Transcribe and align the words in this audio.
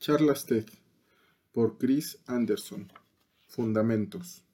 Charlas 0.00 0.46
TED 0.46 0.64
por 1.50 1.76
Chris 1.76 2.20
Anderson. 2.26 2.92
Fundamentos. 3.48 4.44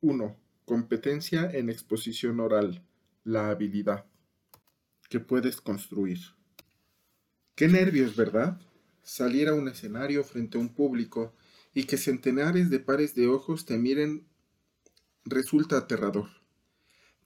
1. 0.00 0.36
Competencia 0.64 1.50
en 1.52 1.68
exposición 1.68 2.40
oral. 2.40 2.82
La 3.24 3.50
habilidad 3.50 4.06
que 5.10 5.20
puedes 5.20 5.60
construir. 5.60 6.18
Qué 7.54 7.68
nervios, 7.68 8.16
¿verdad? 8.16 8.58
Salir 9.02 9.48
a 9.48 9.54
un 9.54 9.68
escenario 9.68 10.24
frente 10.24 10.56
a 10.56 10.62
un 10.62 10.70
público 10.70 11.34
y 11.74 11.84
que 11.84 11.98
centenares 11.98 12.70
de 12.70 12.80
pares 12.80 13.14
de 13.14 13.28
ojos 13.28 13.66
te 13.66 13.76
miren 13.76 14.26
resulta 15.26 15.76
aterrador. 15.76 16.30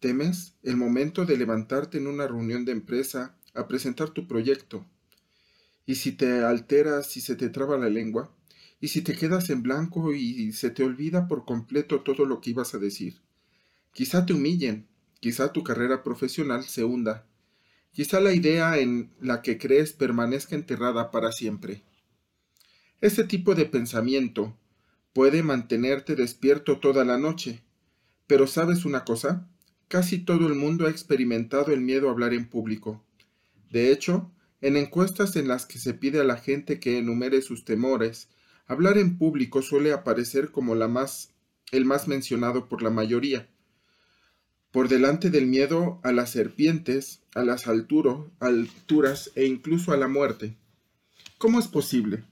Temes 0.00 0.56
el 0.64 0.76
momento 0.76 1.24
de 1.24 1.36
levantarte 1.36 1.98
en 1.98 2.08
una 2.08 2.26
reunión 2.26 2.64
de 2.64 2.72
empresa 2.72 3.38
a 3.54 3.68
presentar 3.68 4.10
tu 4.10 4.26
proyecto 4.26 4.84
y 5.86 5.96
si 5.96 6.12
te 6.12 6.44
alteras, 6.44 7.06
si 7.06 7.20
se 7.20 7.36
te 7.36 7.48
traba 7.48 7.76
la 7.76 7.88
lengua, 7.88 8.34
y 8.80 8.88
si 8.88 9.02
te 9.02 9.14
quedas 9.14 9.48
en 9.50 9.62
blanco 9.62 10.12
y 10.12 10.52
se 10.52 10.70
te 10.70 10.82
olvida 10.82 11.28
por 11.28 11.44
completo 11.44 12.00
todo 12.00 12.26
lo 12.26 12.40
que 12.40 12.50
ibas 12.50 12.74
a 12.74 12.78
decir. 12.78 13.20
Quizá 13.92 14.26
te 14.26 14.32
humillen, 14.32 14.88
quizá 15.20 15.52
tu 15.52 15.62
carrera 15.62 16.02
profesional 16.02 16.64
se 16.64 16.82
hunda, 16.82 17.26
quizá 17.92 18.20
la 18.20 18.32
idea 18.32 18.78
en 18.78 19.12
la 19.20 19.40
que 19.40 19.56
crees 19.56 19.92
permanezca 19.92 20.56
enterrada 20.56 21.12
para 21.12 21.30
siempre. 21.30 21.84
Este 23.00 23.22
tipo 23.22 23.54
de 23.54 23.66
pensamiento 23.66 24.56
puede 25.12 25.44
mantenerte 25.44 26.16
despierto 26.16 26.80
toda 26.80 27.04
la 27.04 27.18
noche, 27.18 27.62
pero 28.26 28.48
¿sabes 28.48 28.84
una 28.84 29.04
cosa? 29.04 29.48
Casi 29.86 30.18
todo 30.18 30.48
el 30.48 30.54
mundo 30.54 30.86
ha 30.86 30.90
experimentado 30.90 31.72
el 31.72 31.82
miedo 31.82 32.08
a 32.08 32.12
hablar 32.12 32.32
en 32.32 32.48
público. 32.48 33.04
De 33.70 33.92
hecho, 33.92 34.31
en 34.62 34.76
encuestas 34.76 35.34
en 35.34 35.48
las 35.48 35.66
que 35.66 35.80
se 35.80 35.92
pide 35.92 36.20
a 36.20 36.24
la 36.24 36.36
gente 36.36 36.78
que 36.78 36.96
enumere 36.96 37.42
sus 37.42 37.64
temores, 37.64 38.28
hablar 38.66 38.96
en 38.96 39.18
público 39.18 39.60
suele 39.60 39.92
aparecer 39.92 40.52
como 40.52 40.74
el 40.74 41.84
más 41.84 42.08
mencionado 42.08 42.68
por 42.68 42.80
la 42.80 42.90
mayoría. 42.90 43.48
Por 44.70 44.88
delante 44.88 45.30
del 45.30 45.48
miedo 45.48 46.00
a 46.04 46.12
las 46.12 46.30
serpientes, 46.30 47.22
a 47.34 47.42
las 47.42 47.66
alturas 47.66 49.32
e 49.34 49.46
incluso 49.46 49.92
a 49.92 49.96
la 49.96 50.06
muerte. 50.06 50.56
¿Cómo 51.38 51.58
es 51.58 51.66
posible? 51.66 52.22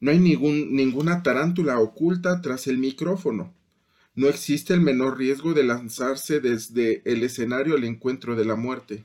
No 0.00 0.10
hay 0.10 0.18
ninguna 0.18 1.22
tarántula 1.22 1.78
oculta 1.78 2.40
tras 2.40 2.66
el 2.68 2.78
micrófono. 2.78 3.54
No 4.14 4.28
existe 4.28 4.72
el 4.72 4.80
menor 4.80 5.18
riesgo 5.18 5.52
de 5.52 5.64
lanzarse 5.64 6.40
desde 6.40 7.02
el 7.04 7.22
escenario 7.22 7.74
al 7.74 7.84
encuentro 7.84 8.34
de 8.34 8.46
la 8.46 8.56
muerte 8.56 9.04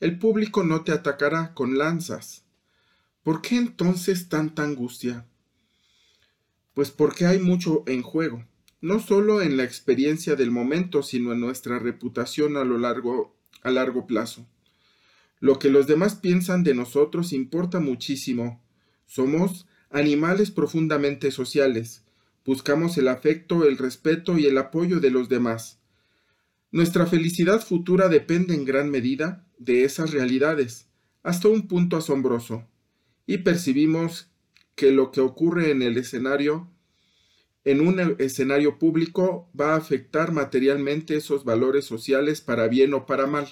el 0.00 0.18
público 0.18 0.62
no 0.62 0.82
te 0.82 0.92
atacará 0.92 1.54
con 1.54 1.78
lanzas. 1.78 2.44
¿Por 3.22 3.40
qué 3.40 3.56
entonces 3.56 4.28
tanta 4.28 4.62
angustia? 4.62 5.26
Pues 6.74 6.90
porque 6.90 7.26
hay 7.26 7.38
mucho 7.38 7.82
en 7.86 8.02
juego, 8.02 8.44
no 8.80 9.00
solo 9.00 9.40
en 9.40 9.56
la 9.56 9.64
experiencia 9.64 10.36
del 10.36 10.50
momento, 10.50 11.02
sino 11.02 11.32
en 11.32 11.40
nuestra 11.40 11.78
reputación 11.78 12.56
a 12.56 12.64
lo 12.64 12.78
largo 12.78 13.34
a 13.62 13.70
largo 13.70 14.06
plazo. 14.06 14.46
Lo 15.40 15.58
que 15.58 15.70
los 15.70 15.86
demás 15.86 16.14
piensan 16.14 16.62
de 16.62 16.74
nosotros 16.74 17.32
importa 17.32 17.80
muchísimo. 17.80 18.62
Somos 19.06 19.66
animales 19.90 20.50
profundamente 20.50 21.30
sociales. 21.30 22.04
Buscamos 22.44 22.96
el 22.96 23.08
afecto, 23.08 23.64
el 23.64 23.76
respeto 23.76 24.38
y 24.38 24.46
el 24.46 24.56
apoyo 24.56 25.00
de 25.00 25.10
los 25.10 25.28
demás. 25.28 25.78
Nuestra 26.70 27.06
felicidad 27.06 27.60
futura 27.60 28.08
depende 28.08 28.54
en 28.54 28.64
gran 28.64 28.90
medida 28.90 29.45
de 29.58 29.84
esas 29.84 30.10
realidades, 30.12 30.86
hasta 31.22 31.48
un 31.48 31.68
punto 31.68 31.96
asombroso, 31.96 32.66
y 33.26 33.38
percibimos 33.38 34.30
que 34.74 34.92
lo 34.92 35.10
que 35.10 35.20
ocurre 35.20 35.70
en 35.70 35.82
el 35.82 35.96
escenario, 35.96 36.70
en 37.64 37.80
un 37.80 38.16
escenario 38.18 38.78
público, 38.78 39.50
va 39.58 39.74
a 39.74 39.78
afectar 39.78 40.30
materialmente 40.32 41.16
esos 41.16 41.44
valores 41.44 41.84
sociales 41.84 42.40
para 42.40 42.68
bien 42.68 42.94
o 42.94 43.06
para 43.06 43.26
mal. 43.26 43.48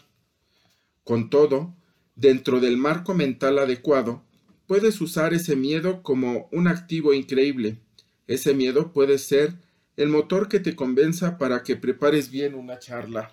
Con 1.03 1.31
todo, 1.31 1.75
dentro 2.15 2.61
del 2.61 2.77
marco 2.77 3.15
mental 3.15 3.59
adecuado, 3.59 4.23
puedes 4.67 5.01
usar 5.01 5.35
ese 5.35 5.57
miedo 5.57 6.03
como 6.03 6.49
un 6.53 6.69
activo 6.69 7.13
increíble. 7.13 7.79
Ese 8.27 8.55
miedo 8.55 8.93
puede 8.93 9.19
ser 9.19 9.55
el 9.97 10.09
motor 10.09 10.49
que 10.49 10.61
te 10.61 10.77
convenza 10.77 11.39
para 11.39 11.63
que 11.63 11.77
prepares 11.77 12.31
bien 12.31 12.55
una 12.55 12.79
charla. 12.79 13.33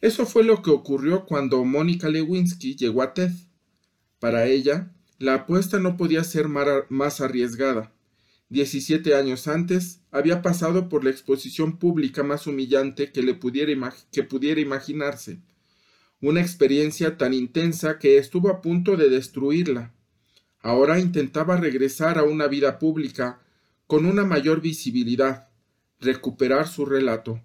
Eso 0.00 0.26
fue 0.26 0.44
lo 0.44 0.62
que 0.62 0.70
ocurrió 0.70 1.26
cuando 1.26 1.64
Mónica 1.64 2.08
Lewinsky 2.08 2.76
llegó 2.76 3.02
a 3.02 3.14
TED. 3.14 3.32
Para 4.20 4.46
ella, 4.46 4.92
la 5.18 5.34
apuesta 5.34 5.80
no 5.80 5.96
podía 5.96 6.22
ser 6.22 6.46
más 6.48 7.20
arriesgada. 7.20 7.92
Diecisiete 8.48 9.16
años 9.16 9.48
antes, 9.48 10.00
había 10.12 10.40
pasado 10.40 10.88
por 10.88 11.02
la 11.02 11.10
exposición 11.10 11.78
pública 11.78 12.22
más 12.22 12.46
humillante 12.46 13.10
que, 13.10 13.22
le 13.22 13.38
que 14.12 14.22
pudiera 14.22 14.60
imaginarse. 14.60 15.40
Una 16.20 16.40
experiencia 16.40 17.18
tan 17.18 17.34
intensa 17.34 17.98
que 17.98 18.18
estuvo 18.18 18.50
a 18.50 18.62
punto 18.62 18.96
de 18.96 19.08
destruirla. 19.08 19.92
Ahora 20.60 21.00
intentaba 21.00 21.56
regresar 21.56 22.18
a 22.18 22.22
una 22.22 22.46
vida 22.46 22.78
pública 22.78 23.40
con 23.88 24.06
una 24.06 24.24
mayor 24.24 24.60
visibilidad, 24.60 25.48
recuperar 26.00 26.68
su 26.68 26.86
relato 26.86 27.42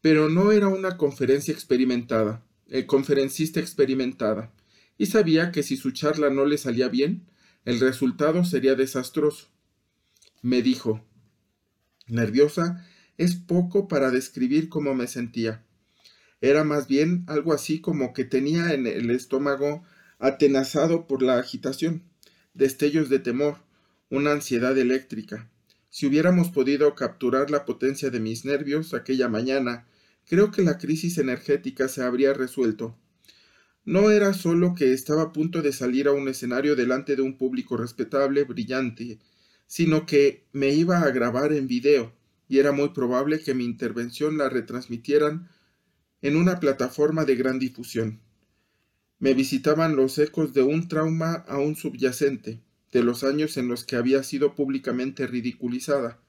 pero 0.00 0.28
no 0.28 0.52
era 0.52 0.68
una 0.68 0.96
conferencia 0.96 1.52
experimentada, 1.52 2.42
el 2.68 2.86
conferencista 2.86 3.60
experimentada, 3.60 4.52
y 4.96 5.06
sabía 5.06 5.52
que 5.52 5.62
si 5.62 5.76
su 5.76 5.90
charla 5.90 6.30
no 6.30 6.44
le 6.44 6.58
salía 6.58 6.88
bien, 6.88 7.26
el 7.64 7.80
resultado 7.80 8.44
sería 8.44 8.74
desastroso. 8.74 9.48
Me 10.42 10.62
dijo, 10.62 11.04
nerviosa 12.06 12.86
es 13.18 13.34
poco 13.34 13.88
para 13.88 14.10
describir 14.10 14.68
cómo 14.68 14.94
me 14.94 15.06
sentía. 15.06 15.62
Era 16.40 16.64
más 16.64 16.86
bien 16.88 17.24
algo 17.26 17.52
así 17.52 17.80
como 17.80 18.14
que 18.14 18.24
tenía 18.24 18.72
en 18.72 18.86
el 18.86 19.10
estómago 19.10 19.84
atenazado 20.18 21.06
por 21.06 21.22
la 21.22 21.38
agitación, 21.38 22.02
destellos 22.54 23.10
de 23.10 23.18
temor, 23.18 23.58
una 24.08 24.32
ansiedad 24.32 24.76
eléctrica. 24.76 25.50
Si 25.90 26.06
hubiéramos 26.06 26.50
podido 26.50 26.94
capturar 26.94 27.50
la 27.50 27.64
potencia 27.64 28.10
de 28.10 28.20
mis 28.20 28.44
nervios 28.44 28.94
aquella 28.94 29.28
mañana, 29.28 29.86
creo 30.30 30.52
que 30.52 30.62
la 30.62 30.78
crisis 30.78 31.18
energética 31.18 31.88
se 31.88 32.04
habría 32.04 32.32
resuelto. 32.32 32.96
No 33.84 34.12
era 34.12 34.32
solo 34.32 34.76
que 34.76 34.92
estaba 34.92 35.22
a 35.22 35.32
punto 35.32 35.60
de 35.60 35.72
salir 35.72 36.06
a 36.06 36.12
un 36.12 36.28
escenario 36.28 36.76
delante 36.76 37.16
de 37.16 37.22
un 37.22 37.36
público 37.36 37.76
respetable, 37.76 38.44
brillante, 38.44 39.18
sino 39.66 40.06
que 40.06 40.46
me 40.52 40.68
iba 40.68 41.00
a 41.00 41.10
grabar 41.10 41.52
en 41.52 41.66
video, 41.66 42.14
y 42.46 42.58
era 42.58 42.70
muy 42.70 42.90
probable 42.90 43.40
que 43.40 43.54
mi 43.54 43.64
intervención 43.64 44.38
la 44.38 44.48
retransmitieran 44.48 45.48
en 46.22 46.36
una 46.36 46.60
plataforma 46.60 47.24
de 47.24 47.34
gran 47.34 47.58
difusión. 47.58 48.20
Me 49.18 49.34
visitaban 49.34 49.96
los 49.96 50.16
ecos 50.18 50.54
de 50.54 50.62
un 50.62 50.86
trauma 50.86 51.44
aún 51.48 51.74
subyacente, 51.74 52.60
de 52.92 53.02
los 53.02 53.24
años 53.24 53.56
en 53.56 53.66
los 53.66 53.84
que 53.84 53.96
había 53.96 54.22
sido 54.22 54.54
públicamente 54.54 55.26
ridiculizada, 55.26 56.20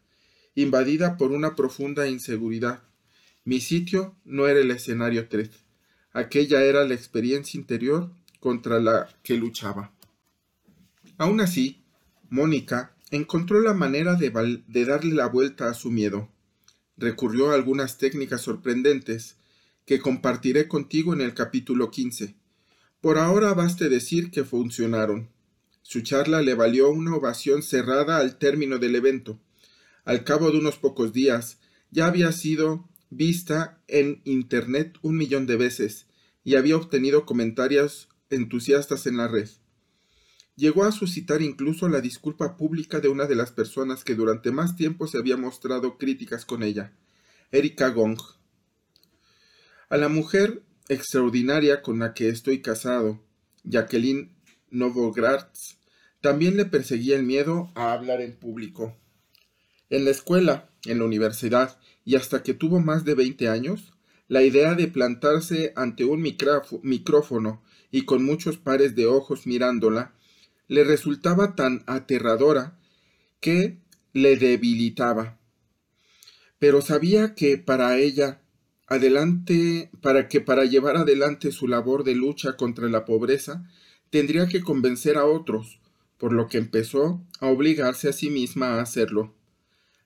invadida 0.56 1.18
por 1.18 1.32
una 1.32 1.56
profunda 1.56 2.08
inseguridad. 2.08 2.82
Mi 3.44 3.60
sitio 3.60 4.16
no 4.24 4.48
era 4.48 4.60
el 4.60 4.70
escenario 4.70 5.28
3. 5.28 5.50
Aquella 6.14 6.64
era 6.64 6.86
la 6.86 6.94
experiencia 6.94 7.60
interior 7.60 8.12
contra 8.40 8.80
la 8.80 9.10
que 9.24 9.36
luchaba. 9.36 9.92
Aún 11.18 11.42
así, 11.42 11.84
Mónica 12.30 12.96
encontró 13.10 13.60
la 13.62 13.74
manera 13.74 14.14
de, 14.14 14.62
de, 14.68 14.86
darle 14.86 15.16
la 15.16 15.26
vuelta 15.26 15.70
a 15.70 15.74
su 15.74 15.90
miedo. 15.90 16.30
Recurrió 16.98 17.50
a 17.50 17.56
algunas 17.56 17.98
técnicas 17.98 18.42
sorprendentes 18.42 19.38
que 19.86 20.00
compartiré 20.00 20.68
contigo 20.68 21.14
en 21.14 21.22
el 21.22 21.34
capítulo 21.34 21.90
15. 21.90 22.36
Por 23.02 23.18
ahora 23.18 23.56
baste 23.56 23.90
decir 23.90 24.30
que 24.30 24.44
funcionaron. 24.44 25.30
Su 25.82 26.02
charla 26.02 26.44
le 26.44 26.54
valió 26.54 26.92
una 26.92 27.16
ovación 27.16 27.64
cerrada 27.64 28.18
al 28.18 28.38
término 28.38 28.78
del 28.78 28.96
evento. 28.96 29.40
Al 30.06 30.24
cabo 30.24 30.52
de 30.52 30.60
unos 30.60 30.78
pocos 30.78 31.12
días, 31.12 31.58
ya 31.90 32.06
había 32.06 32.32
sido 32.32 32.88
vista 33.12 33.84
en 33.88 34.22
Internet 34.24 34.98
un 35.02 35.18
millón 35.18 35.46
de 35.46 35.58
veces 35.58 36.08
y 36.44 36.56
había 36.56 36.78
obtenido 36.78 37.26
comentarios 37.26 38.10
entusiastas 38.30 39.06
en 39.06 39.18
la 39.18 39.28
red. 39.28 39.50
Llegó 40.56 40.86
a 40.86 40.92
suscitar 40.92 41.42
incluso 41.42 41.90
la 41.90 42.02
disculpa 42.02 42.58
pública 42.58 43.00
de 43.00 43.10
una 43.10 43.26
de 43.26 43.36
las 43.36 43.52
personas 43.52 44.04
que 44.04 44.16
durante 44.16 44.52
más 44.52 44.76
tiempo 44.76 45.08
se 45.08 45.18
había 45.18 45.38
mostrado 45.38 45.98
críticas 45.98 46.46
con 46.46 46.64
ella, 46.64 46.94
Erika 47.52 47.90
Gong. 47.90 48.20
A 49.90 49.98
la 49.98 50.08
mujer 50.08 50.64
extraordinaria 50.88 51.82
con 51.82 52.00
la 52.00 52.14
que 52.14 52.30
estoy 52.30 52.62
casado, 52.62 53.22
Jacqueline 53.64 54.36
Novogratz, 54.70 55.78
también 56.22 56.56
le 56.56 56.66
perseguía 56.66 57.18
el 57.18 57.24
miedo 57.24 57.72
a 57.76 57.92
hablar 57.92 58.22
en 58.22 58.38
público. 58.38 58.96
En 59.90 60.06
la 60.06 60.12
escuela, 60.12 60.70
en 60.86 61.00
la 61.00 61.06
universidad 61.06 61.78
y 62.06 62.16
hasta 62.16 62.44
que 62.44 62.54
tuvo 62.54 62.80
más 62.80 63.06
de 63.06 63.16
20 63.16 63.48
años, 63.50 63.94
la 64.28 64.44
idea 64.44 64.76
de 64.76 64.88
plantarse 64.88 65.74
ante 65.76 66.06
un 66.06 66.22
micrófono 66.22 67.62
y 67.92 68.06
con 68.06 68.24
muchos 68.24 68.58
pares 68.58 68.96
de 68.96 69.06
ojos 69.06 69.46
mirándola 69.46 70.14
le 70.68 70.86
resultaba 70.86 71.56
tan 71.56 71.84
aterradora 71.86 72.80
que 73.42 73.78
le 74.14 74.38
debilitaba. 74.38 75.38
Pero 76.60 76.82
sabía 76.82 77.36
que 77.36 77.58
para 77.58 77.98
ella 77.98 78.42
adelante, 78.88 79.90
para 80.02 80.30
que 80.30 80.40
para 80.40 80.64
llevar 80.64 80.96
adelante 80.96 81.52
su 81.52 81.68
labor 81.68 82.06
de 82.06 82.16
lucha 82.16 82.56
contra 82.56 82.88
la 82.88 83.04
pobreza, 83.04 83.68
tendría 84.10 84.48
que 84.48 84.62
convencer 84.62 85.18
a 85.18 85.26
otros, 85.26 85.82
por 86.18 86.32
lo 86.32 86.48
que 86.48 86.58
empezó 86.58 87.22
a 87.42 87.48
obligarse 87.48 88.08
a 88.08 88.14
sí 88.14 88.30
misma 88.30 88.76
a 88.76 88.82
hacerlo. 88.82 89.34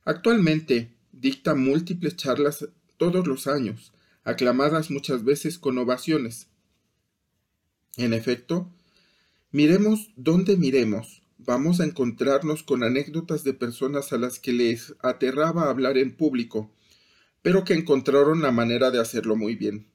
Actualmente 0.04 0.95
dicta 1.26 1.56
múltiples 1.56 2.16
charlas 2.18 2.70
todos 2.98 3.26
los 3.26 3.48
años, 3.48 3.94
aclamadas 4.24 4.92
muchas 4.92 5.24
veces 5.24 5.58
con 5.58 5.76
ovaciones. 5.80 6.50
En 7.98 8.14
efecto, 8.14 8.72
miremos 9.52 10.12
donde 10.16 10.56
miremos, 10.56 11.24
vamos 11.40 11.80
a 11.80 11.86
encontrarnos 11.86 12.62
con 12.62 12.84
anécdotas 12.84 13.44
de 13.44 13.56
personas 13.56 14.14
a 14.14 14.20
las 14.20 14.38
que 14.38 14.54
les 14.54 14.94
aterraba 15.00 15.68
hablar 15.68 15.98
en 15.98 16.16
público, 16.16 16.72
pero 17.42 17.64
que 17.64 17.74
encontraron 17.74 18.44
la 18.44 18.52
manera 18.52 18.92
de 18.92 19.02
hacerlo 19.02 19.36
muy 19.36 19.56
bien. 19.56 19.88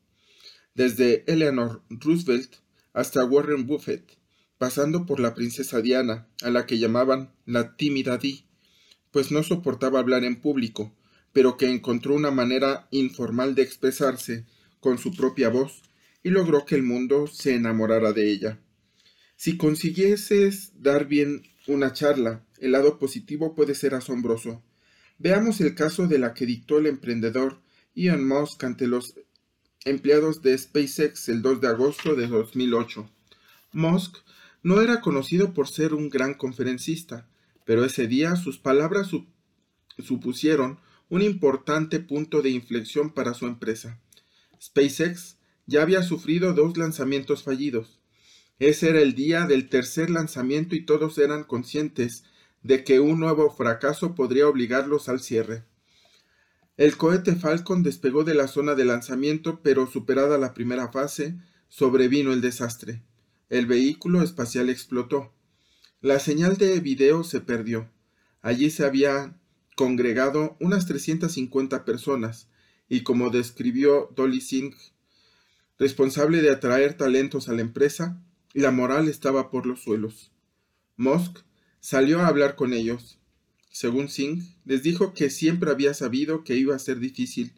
Desde 0.74 1.22
Eleanor 1.32 1.80
Roosevelt 1.90 2.56
hasta 2.92 3.24
Warren 3.24 3.68
Buffett, 3.68 4.18
pasando 4.58 5.06
por 5.06 5.20
la 5.20 5.36
princesa 5.36 5.80
Diana, 5.80 6.26
a 6.42 6.50
la 6.50 6.66
que 6.66 6.80
llamaban 6.80 7.32
la 7.46 7.76
tímida 7.76 8.18
Di, 8.18 8.46
pues 9.12 9.30
no 9.30 9.44
soportaba 9.44 10.00
hablar 10.00 10.24
en 10.24 10.40
público, 10.40 10.92
pero 11.32 11.56
que 11.56 11.70
encontró 11.70 12.14
una 12.14 12.30
manera 12.30 12.88
informal 12.90 13.54
de 13.54 13.62
expresarse 13.62 14.46
con 14.80 14.98
su 14.98 15.14
propia 15.14 15.48
voz 15.48 15.82
y 16.22 16.30
logró 16.30 16.64
que 16.64 16.74
el 16.74 16.82
mundo 16.82 17.26
se 17.26 17.54
enamorara 17.54 18.12
de 18.12 18.30
ella. 18.30 18.58
Si 19.36 19.56
consiguieses 19.56 20.72
dar 20.82 21.06
bien 21.06 21.42
una 21.66 21.92
charla, 21.92 22.44
el 22.58 22.72
lado 22.72 22.98
positivo 22.98 23.54
puede 23.54 23.74
ser 23.74 23.94
asombroso. 23.94 24.62
Veamos 25.18 25.60
el 25.60 25.74
caso 25.74 26.06
de 26.06 26.18
la 26.18 26.34
que 26.34 26.46
dictó 26.46 26.78
el 26.78 26.86
emprendedor 26.86 27.60
Elon 27.94 28.26
Musk 28.26 28.64
ante 28.64 28.86
los 28.86 29.14
empleados 29.84 30.42
de 30.42 30.56
SpaceX 30.56 31.28
el 31.28 31.42
2 31.42 31.60
de 31.60 31.68
agosto 31.68 32.14
de 32.14 32.26
2008. 32.26 33.10
Musk 33.72 34.18
no 34.62 34.80
era 34.82 35.00
conocido 35.00 35.54
por 35.54 35.68
ser 35.68 35.94
un 35.94 36.10
gran 36.10 36.34
conferencista, 36.34 37.26
pero 37.64 37.84
ese 37.84 38.06
día 38.06 38.36
sus 38.36 38.58
palabras 38.58 39.10
supusieron 39.98 40.78
un 41.10 41.22
importante 41.22 42.00
punto 42.00 42.40
de 42.40 42.50
inflexión 42.50 43.10
para 43.10 43.34
su 43.34 43.46
empresa. 43.46 44.00
SpaceX 44.62 45.36
ya 45.66 45.82
había 45.82 46.02
sufrido 46.02 46.54
dos 46.54 46.78
lanzamientos 46.78 47.42
fallidos. 47.42 48.00
Ese 48.60 48.90
era 48.90 49.00
el 49.00 49.14
día 49.14 49.46
del 49.46 49.68
tercer 49.68 50.08
lanzamiento 50.08 50.74
y 50.76 50.84
todos 50.86 51.18
eran 51.18 51.44
conscientes 51.44 52.24
de 52.62 52.84
que 52.84 53.00
un 53.00 53.18
nuevo 53.18 53.50
fracaso 53.50 54.14
podría 54.14 54.46
obligarlos 54.46 55.08
al 55.08 55.20
cierre. 55.20 55.64
El 56.76 56.96
cohete 56.96 57.34
Falcon 57.34 57.82
despegó 57.82 58.22
de 58.22 58.34
la 58.34 58.48
zona 58.48 58.74
de 58.74 58.84
lanzamiento, 58.84 59.60
pero 59.62 59.86
superada 59.86 60.38
la 60.38 60.54
primera 60.54 60.92
fase, 60.92 61.36
sobrevino 61.68 62.32
el 62.32 62.40
desastre. 62.40 63.02
El 63.48 63.66
vehículo 63.66 64.22
espacial 64.22 64.70
explotó. 64.70 65.32
La 66.00 66.20
señal 66.20 66.56
de 66.56 66.78
video 66.80 67.24
se 67.24 67.40
perdió. 67.40 67.90
Allí 68.42 68.70
se 68.70 68.84
había 68.84 69.39
congregado 69.80 70.58
unas 70.60 70.84
350 70.84 71.86
personas, 71.86 72.48
y 72.90 73.00
como 73.00 73.30
describió 73.30 74.12
Dolly 74.14 74.42
Singh, 74.42 74.74
responsable 75.78 76.42
de 76.42 76.50
atraer 76.50 76.98
talentos 76.98 77.48
a 77.48 77.54
la 77.54 77.62
empresa, 77.62 78.22
la 78.52 78.72
moral 78.72 79.08
estaba 79.08 79.50
por 79.50 79.64
los 79.64 79.80
suelos. 79.80 80.32
Musk 80.98 81.38
salió 81.80 82.20
a 82.20 82.26
hablar 82.26 82.56
con 82.56 82.74
ellos. 82.74 83.20
Según 83.70 84.10
Singh, 84.10 84.42
les 84.66 84.82
dijo 84.82 85.14
que 85.14 85.30
siempre 85.30 85.70
había 85.70 85.94
sabido 85.94 86.44
que 86.44 86.56
iba 86.56 86.76
a 86.76 86.78
ser 86.78 86.98
difícil, 86.98 87.54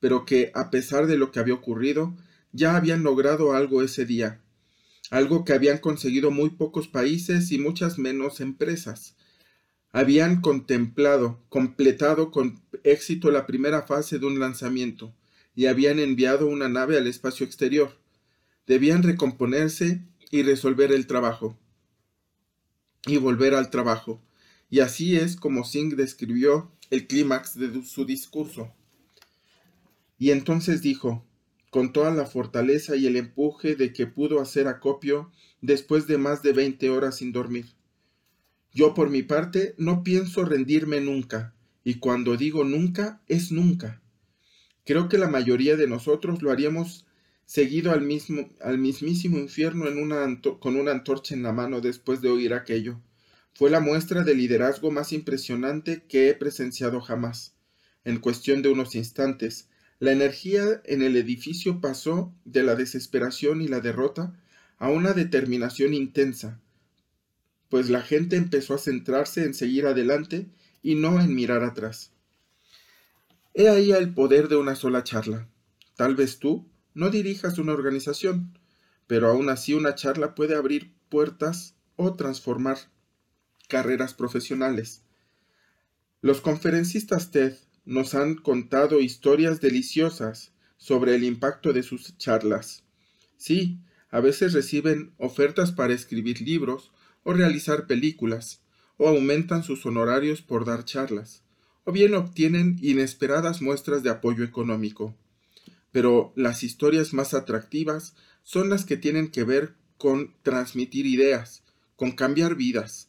pero 0.00 0.24
que, 0.24 0.50
a 0.56 0.70
pesar 0.70 1.06
de 1.06 1.18
lo 1.18 1.30
que 1.30 1.38
había 1.38 1.54
ocurrido, 1.54 2.16
ya 2.50 2.74
habían 2.74 3.04
logrado 3.04 3.52
algo 3.52 3.80
ese 3.80 4.04
día, 4.04 4.42
algo 5.12 5.44
que 5.44 5.52
habían 5.52 5.78
conseguido 5.78 6.32
muy 6.32 6.50
pocos 6.50 6.88
países 6.88 7.52
y 7.52 7.60
muchas 7.60 7.96
menos 7.96 8.40
empresas. 8.40 9.14
Habían 9.92 10.40
contemplado, 10.40 11.42
completado 11.48 12.30
con 12.30 12.60
éxito 12.84 13.30
la 13.30 13.46
primera 13.46 13.82
fase 13.82 14.18
de 14.18 14.26
un 14.26 14.38
lanzamiento 14.38 15.12
y 15.54 15.66
habían 15.66 15.98
enviado 15.98 16.46
una 16.46 16.68
nave 16.68 16.96
al 16.96 17.08
espacio 17.08 17.44
exterior. 17.44 17.98
Debían 18.66 19.02
recomponerse 19.02 20.02
y 20.30 20.42
resolver 20.42 20.92
el 20.92 21.06
trabajo. 21.06 21.58
Y 23.06 23.16
volver 23.16 23.54
al 23.54 23.70
trabajo. 23.70 24.22
Y 24.68 24.80
así 24.80 25.16
es 25.16 25.34
como 25.34 25.64
Singh 25.64 25.96
describió 25.96 26.70
el 26.90 27.08
clímax 27.08 27.58
de 27.58 27.82
su 27.84 28.04
discurso. 28.04 28.72
Y 30.18 30.30
entonces 30.30 30.82
dijo, 30.82 31.26
con 31.70 31.92
toda 31.92 32.12
la 32.12 32.26
fortaleza 32.26 32.94
y 32.94 33.06
el 33.06 33.16
empuje 33.16 33.74
de 33.74 33.92
que 33.92 34.06
pudo 34.06 34.40
hacer 34.40 34.68
acopio 34.68 35.32
después 35.60 36.06
de 36.06 36.18
más 36.18 36.42
de 36.42 36.52
veinte 36.52 36.90
horas 36.90 37.16
sin 37.16 37.32
dormir. 37.32 37.66
Yo 38.72 38.94
por 38.94 39.10
mi 39.10 39.22
parte 39.22 39.74
no 39.78 40.04
pienso 40.04 40.44
rendirme 40.44 41.00
nunca, 41.00 41.54
y 41.82 41.94
cuando 41.94 42.36
digo 42.36 42.64
nunca 42.64 43.20
es 43.26 43.50
nunca. 43.50 44.00
Creo 44.84 45.08
que 45.08 45.18
la 45.18 45.28
mayoría 45.28 45.76
de 45.76 45.88
nosotros 45.88 46.42
lo 46.42 46.50
haríamos 46.50 47.06
seguido 47.46 47.90
al, 47.90 48.02
mismo, 48.02 48.48
al 48.60 48.78
mismísimo 48.78 49.38
infierno 49.38 49.88
en 49.88 50.40
con 50.60 50.76
una 50.76 50.92
antorcha 50.92 51.34
en 51.34 51.42
la 51.42 51.52
mano 51.52 51.80
después 51.80 52.20
de 52.20 52.28
oír 52.28 52.54
aquello. 52.54 53.00
Fue 53.54 53.70
la 53.70 53.80
muestra 53.80 54.22
de 54.22 54.34
liderazgo 54.34 54.90
más 54.92 55.12
impresionante 55.12 56.04
que 56.08 56.28
he 56.28 56.34
presenciado 56.34 57.00
jamás. 57.00 57.56
En 58.04 58.18
cuestión 58.18 58.62
de 58.62 58.68
unos 58.68 58.94
instantes, 58.94 59.68
la 59.98 60.12
energía 60.12 60.80
en 60.84 61.02
el 61.02 61.16
edificio 61.16 61.80
pasó 61.80 62.32
de 62.44 62.62
la 62.62 62.76
desesperación 62.76 63.60
y 63.60 63.68
la 63.68 63.80
derrota 63.80 64.32
a 64.78 64.88
una 64.88 65.12
determinación 65.12 65.92
intensa, 65.92 66.60
pues 67.70 67.88
la 67.88 68.02
gente 68.02 68.36
empezó 68.36 68.74
a 68.74 68.78
centrarse 68.78 69.44
en 69.44 69.54
seguir 69.54 69.86
adelante 69.86 70.50
y 70.82 70.96
no 70.96 71.20
en 71.20 71.34
mirar 71.34 71.62
atrás. 71.62 72.12
He 73.54 73.68
ahí 73.68 73.92
el 73.92 74.12
poder 74.12 74.48
de 74.48 74.56
una 74.56 74.74
sola 74.74 75.04
charla. 75.04 75.48
Tal 75.96 76.16
vez 76.16 76.38
tú 76.38 76.68
no 76.94 77.10
dirijas 77.10 77.58
una 77.58 77.72
organización, 77.72 78.58
pero 79.06 79.28
aún 79.28 79.48
así 79.48 79.72
una 79.72 79.94
charla 79.94 80.34
puede 80.34 80.56
abrir 80.56 80.92
puertas 81.08 81.74
o 81.96 82.14
transformar 82.14 82.78
carreras 83.68 84.14
profesionales. 84.14 85.02
Los 86.20 86.40
conferencistas 86.40 87.30
TED 87.30 87.54
nos 87.84 88.14
han 88.14 88.34
contado 88.34 89.00
historias 89.00 89.60
deliciosas 89.60 90.52
sobre 90.76 91.14
el 91.14 91.24
impacto 91.24 91.72
de 91.72 91.82
sus 91.82 92.16
charlas. 92.18 92.84
Sí, 93.36 93.78
a 94.10 94.20
veces 94.20 94.52
reciben 94.54 95.12
ofertas 95.18 95.72
para 95.72 95.94
escribir 95.94 96.40
libros 96.40 96.92
o 97.22 97.32
realizar 97.32 97.86
películas, 97.86 98.62
o 98.96 99.08
aumentan 99.08 99.62
sus 99.62 99.86
honorarios 99.86 100.42
por 100.42 100.64
dar 100.64 100.84
charlas, 100.84 101.42
o 101.84 101.92
bien 101.92 102.14
obtienen 102.14 102.78
inesperadas 102.82 103.62
muestras 103.62 104.02
de 104.02 104.10
apoyo 104.10 104.44
económico. 104.44 105.16
Pero 105.92 106.32
las 106.36 106.62
historias 106.62 107.12
más 107.12 107.34
atractivas 107.34 108.14
son 108.42 108.68
las 108.68 108.84
que 108.84 108.96
tienen 108.96 109.30
que 109.30 109.44
ver 109.44 109.74
con 109.96 110.34
transmitir 110.42 111.06
ideas, 111.06 111.62
con 111.96 112.12
cambiar 112.12 112.54
vidas. 112.54 113.08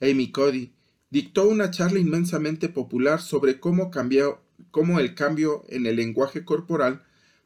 Amy 0.00 0.30
Cody 0.30 0.72
dictó 1.10 1.48
una 1.48 1.70
charla 1.70 1.98
inmensamente 1.98 2.68
popular 2.68 3.20
sobre 3.20 3.60
cómo, 3.60 3.90
cómo 4.70 5.00
el 5.00 5.14
cambio 5.14 5.64
en 5.68 5.86
el 5.86 5.96
lenguaje 5.96 6.44
corporal 6.44 7.02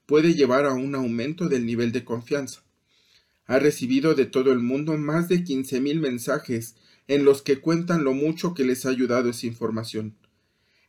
puede 0.06 0.34
llevar 0.34 0.66
a 0.66 0.74
un 0.74 0.94
aumento 0.94 1.48
del 1.48 1.66
nivel 1.66 1.90
de 1.92 2.04
confianza. 2.04 2.62
Ha 3.46 3.58
recibido 3.58 4.14
de 4.14 4.26
todo 4.26 4.52
el 4.52 4.60
mundo 4.60 4.96
más 4.96 5.28
de 5.28 5.44
15.000 5.44 6.00
mensajes 6.00 6.76
en 7.08 7.24
los 7.24 7.42
que 7.42 7.60
cuentan 7.60 8.04
lo 8.04 8.14
mucho 8.14 8.54
que 8.54 8.64
les 8.64 8.86
ha 8.86 8.90
ayudado 8.90 9.30
esa 9.30 9.46
información. 9.46 10.16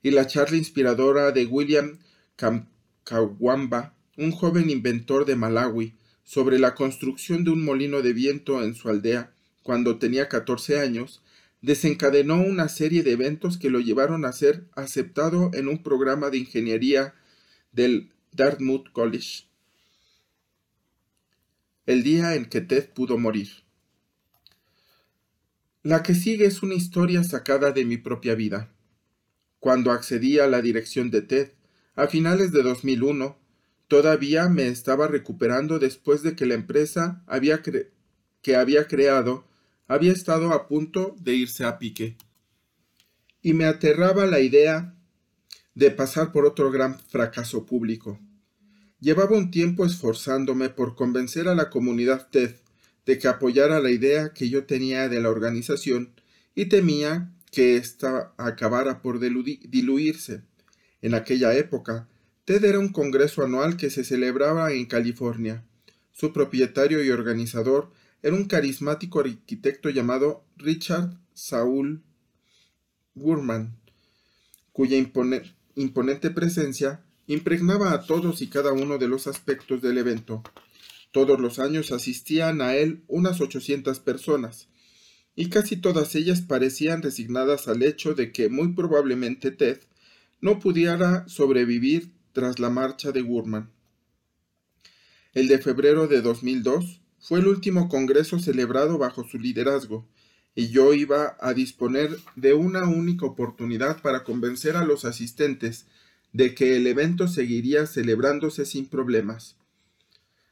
Y 0.01 0.12
la 0.12 0.27
charla 0.27 0.57
inspiradora 0.57 1.31
de 1.31 1.45
William 1.45 2.00
Kamkawamba, 2.35 3.95
un 4.17 4.31
joven 4.31 4.69
inventor 4.69 5.25
de 5.25 5.35
Malawi, 5.35 5.95
sobre 6.24 6.57
la 6.59 6.75
construcción 6.75 7.43
de 7.43 7.51
un 7.51 7.63
molino 7.63 8.01
de 8.01 8.13
viento 8.13 8.63
en 8.63 8.75
su 8.75 8.89
aldea 8.89 9.33
cuando 9.63 9.97
tenía 9.97 10.29
14 10.29 10.79
años, 10.79 11.21
desencadenó 11.62 12.41
una 12.41 12.69
serie 12.69 13.03
de 13.03 13.12
eventos 13.12 13.57
que 13.57 13.69
lo 13.69 13.79
llevaron 13.79 14.25
a 14.25 14.31
ser 14.31 14.65
aceptado 14.75 15.50
en 15.53 15.67
un 15.67 15.81
programa 15.81 16.29
de 16.29 16.38
ingeniería 16.38 17.15
del 17.71 18.12
Dartmouth 18.31 18.91
College. 18.91 19.45
El 21.86 22.01
día 22.01 22.34
en 22.34 22.46
que 22.46 22.62
Ted 22.62 22.89
pudo 22.89 23.20
morir. 23.20 23.63
La 25.84 26.01
que 26.01 26.15
sigue 26.15 26.48
es 26.48 26.63
una 26.63 26.74
historia 26.74 27.24
sacada 27.24 27.72
de 27.74 27.86
mi 27.86 27.98
propia 27.98 28.34
vida. 28.34 28.74
Cuando 29.60 29.92
accedí 29.92 30.39
a 30.39 30.48
la 30.48 30.63
dirección 30.63 31.12
de 31.12 31.22
TED, 31.22 31.51
a 31.96 32.08
finales 32.08 32.51
de 32.51 32.63
2001, 32.63 33.38
todavía 33.88 34.50
me 34.50 34.68
estaba 34.68 35.08
recuperando 35.08 35.77
después 35.77 36.24
de 36.24 36.36
que 36.36 36.48
la 36.48 36.56
empresa 36.56 37.24
que 38.42 38.56
había 38.56 38.88
creado 38.88 39.46
había 39.88 40.12
estado 40.12 40.54
a 40.54 40.68
punto 40.68 41.15
de 41.20 41.36
irse 41.36 41.65
a 41.65 41.77
pique. 41.77 42.18
Y 43.44 43.54
me 43.54 43.65
aterraba 43.65 44.25
la 44.25 44.39
idea 44.39 44.96
de 45.75 45.92
pasar 45.92 46.32
por 46.32 46.48
otro 46.48 46.72
gran 46.72 46.98
fracaso 46.98 47.63
público. 47.68 48.20
Llevaba 49.00 49.38
un 49.38 49.52
tiempo 49.52 49.86
esforzándome 49.86 50.70
por 50.70 50.96
convencer 50.96 51.48
a 51.48 51.56
la 51.56 51.70
comunidad 51.70 52.30
TED 52.30 52.56
de 53.06 53.20
que 53.20 53.28
apoyara 53.28 53.80
la 53.80 53.92
idea 53.92 54.34
que 54.34 54.50
yo 54.50 54.66
tenía 54.66 55.10
de 55.10 55.20
la 55.20 55.30
organización 55.30 56.14
y 56.56 56.66
temía 56.66 57.32
que 57.52 57.78
ésta 57.78 58.34
acabara 58.38 59.02
por 59.02 59.20
diluirse. 59.20 60.42
En 61.02 61.14
aquella 61.14 61.54
época, 61.54 62.08
TED 62.46 62.64
era 62.64 62.80
un 62.80 62.90
congreso 62.90 63.44
anual 63.44 63.78
que 63.78 63.90
se 63.90 64.04
celebraba 64.04 64.72
en 64.72 64.86
California. 64.86 65.64
Su 66.12 66.34
propietario 66.34 67.04
y 67.04 67.10
organizador 67.12 67.92
era 68.24 68.36
un 68.36 68.46
carismático 68.46 69.20
arquitecto 69.20 69.90
llamado 69.90 70.46
Richard 70.58 71.18
Saul 71.34 72.02
Gurman, 73.14 73.78
cuya 74.72 74.98
imponente 74.98 76.32
presencia 76.32 77.04
impregnaba 77.27 77.91
a 77.91 78.05
todos 78.05 78.41
y 78.41 78.48
cada 78.48 78.72
uno 78.74 78.98
de 78.98 79.08
los 79.08 79.27
aspectos 79.27 79.82
del 79.82 79.98
evento. 79.98 80.44
Todos 81.12 81.39
los 81.39 81.60
años 81.60 81.91
asistían 81.91 82.62
a 82.62 82.75
él 82.75 83.03
unas 83.08 83.41
800 83.41 84.00
personas, 84.00 84.67
y 85.36 85.50
casi 85.50 85.77
todas 85.77 86.15
ellas 86.15 86.41
parecían 86.41 87.01
resignadas 87.01 87.67
al 87.67 87.84
hecho 87.84 88.13
de 88.13 88.32
que 88.32 88.50
muy 88.50 88.74
probablemente 88.74 89.51
Ted 89.51 89.79
no 90.41 90.60
pudiera 90.60 91.27
sobrevivir 91.27 92.12
tras 92.34 92.60
la 92.60 92.70
marcha 92.70 93.12
de 93.12 93.22
Gurman. 93.22 93.72
El 95.34 95.48
de 95.48 95.58
febrero 95.60 96.08
de 96.08 96.22
2002 96.22 97.01
fue 97.20 97.39
el 97.39 97.48
último 97.48 97.89
congreso 97.89 98.39
celebrado 98.39 98.98
bajo 98.98 99.24
su 99.24 99.39
liderazgo, 99.39 100.08
y 100.53 100.70
yo 100.70 100.94
iba 100.94 101.36
a 101.41 101.53
disponer 101.53 102.17
de 102.36 102.53
una 102.53 102.86
única 102.86 103.25
oportunidad 103.25 104.01
para 104.01 104.24
convencer 104.24 104.77
a 104.77 104.86
los 104.86 105.03
asistentes 105.03 105.88
de 106.36 106.54
que 106.54 106.75
el 106.75 106.86
evento 106.86 107.30
seguiría 107.30 107.88
celebrándose 107.88 108.65
sin 108.65 108.88
problemas. 108.88 109.56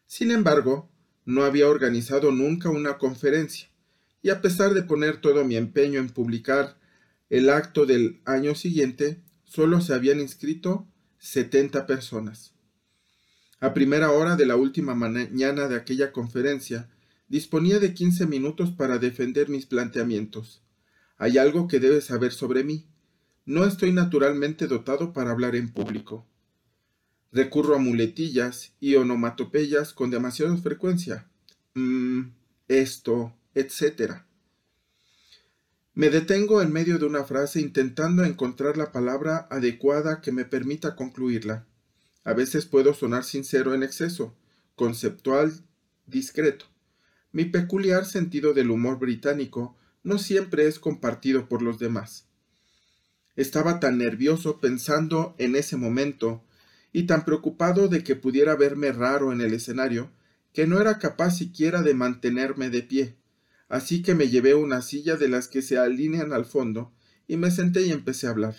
Sin 0.07 0.31
embargo, 0.31 0.89
no 1.25 1.43
había 1.43 1.67
organizado 1.67 2.31
nunca 2.31 2.69
una 2.69 2.97
conferencia, 2.97 3.67
y 4.21 4.29
a 4.29 4.41
pesar 4.41 4.73
de 4.73 4.83
poner 4.83 5.19
todo 5.19 5.43
mi 5.43 5.57
empeño 5.57 5.99
en 5.99 6.07
publicar 6.07 6.77
el 7.29 7.49
acto 7.49 7.85
del 7.85 8.21
año 8.23 8.55
siguiente, 8.55 9.19
solo 9.43 9.81
se 9.81 9.93
habían 9.93 10.21
inscrito 10.21 10.87
70 11.19 11.85
personas. 11.85 12.53
A 13.59 13.73
primera 13.73 14.09
hora 14.11 14.37
de 14.37 14.45
la 14.45 14.55
última 14.55 14.95
mañana 14.95 15.67
de 15.67 15.75
aquella 15.75 16.13
conferencia, 16.13 16.89
disponía 17.27 17.79
de 17.79 17.93
15 17.93 18.25
minutos 18.25 18.71
para 18.71 18.99
defender 18.99 19.49
mis 19.49 19.65
planteamientos. 19.65 20.63
Hay 21.17 21.37
algo 21.37 21.67
que 21.67 21.81
debes 21.81 22.05
saber 22.05 22.31
sobre 22.31 22.63
mí, 22.63 22.87
no 23.45 23.65
estoy 23.65 23.91
naturalmente 23.91 24.67
dotado 24.67 25.11
para 25.11 25.31
hablar 25.31 25.55
en 25.55 25.69
público. 25.71 26.25
Recurro 27.31 27.75
a 27.75 27.79
muletillas 27.79 28.73
y 28.79 28.95
onomatopeyas 28.95 29.93
con 29.93 30.11
demasiada 30.11 30.55
frecuencia. 30.57 31.27
Mmm, 31.73 32.29
esto, 32.67 33.33
etc. 33.53 34.23
Me 35.93 36.09
detengo 36.09 36.61
en 36.61 36.71
medio 36.71 36.97
de 36.99 37.05
una 37.05 37.23
frase 37.23 37.59
intentando 37.59 38.23
encontrar 38.23 38.77
la 38.77 38.91
palabra 38.91 39.47
adecuada 39.51 40.21
que 40.21 40.31
me 40.31 40.45
permita 40.45 40.95
concluirla. 40.95 41.65
A 42.23 42.33
veces 42.33 42.65
puedo 42.65 42.93
sonar 42.93 43.25
sincero 43.25 43.73
en 43.73 43.83
exceso, 43.83 44.35
conceptual, 44.75 45.53
discreto. 46.05 46.65
Mi 47.31 47.45
peculiar 47.45 48.05
sentido 48.05 48.53
del 48.53 48.71
humor 48.71 48.99
británico 48.99 49.75
no 50.03 50.17
siempre 50.17 50.67
es 50.67 50.79
compartido 50.79 51.49
por 51.49 51.61
los 51.61 51.79
demás. 51.79 52.27
Estaba 53.35 53.79
tan 53.79 53.97
nervioso 53.97 54.59
pensando 54.59 55.35
en 55.37 55.55
ese 55.55 55.75
momento 55.75 56.43
y 56.91 57.03
tan 57.03 57.25
preocupado 57.25 57.87
de 57.87 58.03
que 58.03 58.15
pudiera 58.15 58.55
verme 58.55 58.91
raro 58.91 59.33
en 59.33 59.41
el 59.41 59.53
escenario 59.53 60.11
que 60.53 60.67
no 60.67 60.79
era 60.79 60.99
capaz 60.99 61.31
siquiera 61.31 61.81
de 61.81 61.95
mantenerme 61.95 62.69
de 62.69 62.83
pie. 62.83 63.17
Así 63.67 64.03
que 64.03 64.13
me 64.13 64.29
llevé 64.29 64.53
una 64.53 64.83
silla 64.83 65.15
de 65.15 65.27
las 65.27 65.47
que 65.47 65.63
se 65.63 65.79
alinean 65.79 66.31
al 66.31 66.45
fondo 66.45 66.93
y 67.27 67.37
me 67.37 67.49
senté 67.49 67.81
y 67.81 67.91
empecé 67.91 68.27
a 68.27 68.29
hablar. 68.29 68.55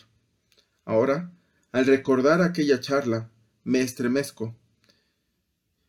Ahora, 0.85 1.31
al 1.71 1.87
recordar 1.87 2.43
aquella 2.43 2.81
charla, 2.81 3.31
me 3.63 3.81
estremezco. 3.81 4.57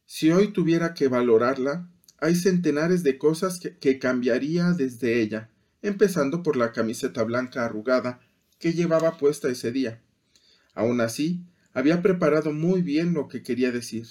Si 0.06 0.32
hoy 0.32 0.50
tuviera 0.50 0.94
que 0.94 1.08
valorarla, 1.08 1.90
hay 2.20 2.36
centenares 2.36 3.02
de 3.02 3.18
cosas 3.18 3.60
que, 3.60 3.78
que 3.78 3.98
cambiaría 3.98 4.72
desde 4.74 5.22
ella, 5.22 5.50
empezando 5.82 6.44
por 6.44 6.56
la 6.56 6.72
camiseta 6.72 7.24
blanca 7.24 7.66
arrugada 7.66 8.20
llevaba 8.74 9.18
puesta 9.18 9.50
ese 9.50 9.72
día. 9.72 10.02
Aun 10.74 11.02
así, 11.02 11.46
había 11.74 12.02
preparado 12.02 12.52
muy 12.52 12.82
bien 12.82 13.14
lo 13.14 13.28
que 13.28 13.44
quería 13.44 13.72
decir, 13.72 14.08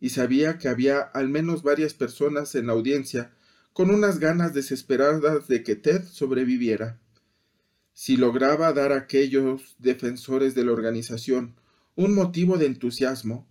y 0.00 0.10
sabía 0.10 0.58
que 0.58 0.68
había 0.68 1.00
al 1.00 1.28
menos 1.28 1.62
varias 1.62 1.94
personas 1.94 2.54
en 2.54 2.66
la 2.66 2.72
audiencia 2.72 3.32
con 3.72 3.90
unas 3.90 4.18
ganas 4.18 4.54
desesperadas 4.54 5.48
de 5.48 5.62
que 5.62 5.76
Ted 5.76 6.04
sobreviviera. 6.04 6.98
Si 7.92 8.16
lograba 8.16 8.72
dar 8.72 8.92
a 8.92 8.98
aquellos 8.98 9.76
defensores 9.78 10.54
de 10.54 10.64
la 10.64 10.72
organización 10.72 11.56
un 11.96 12.14
motivo 12.14 12.58
de 12.58 12.66
entusiasmo, 12.66 13.48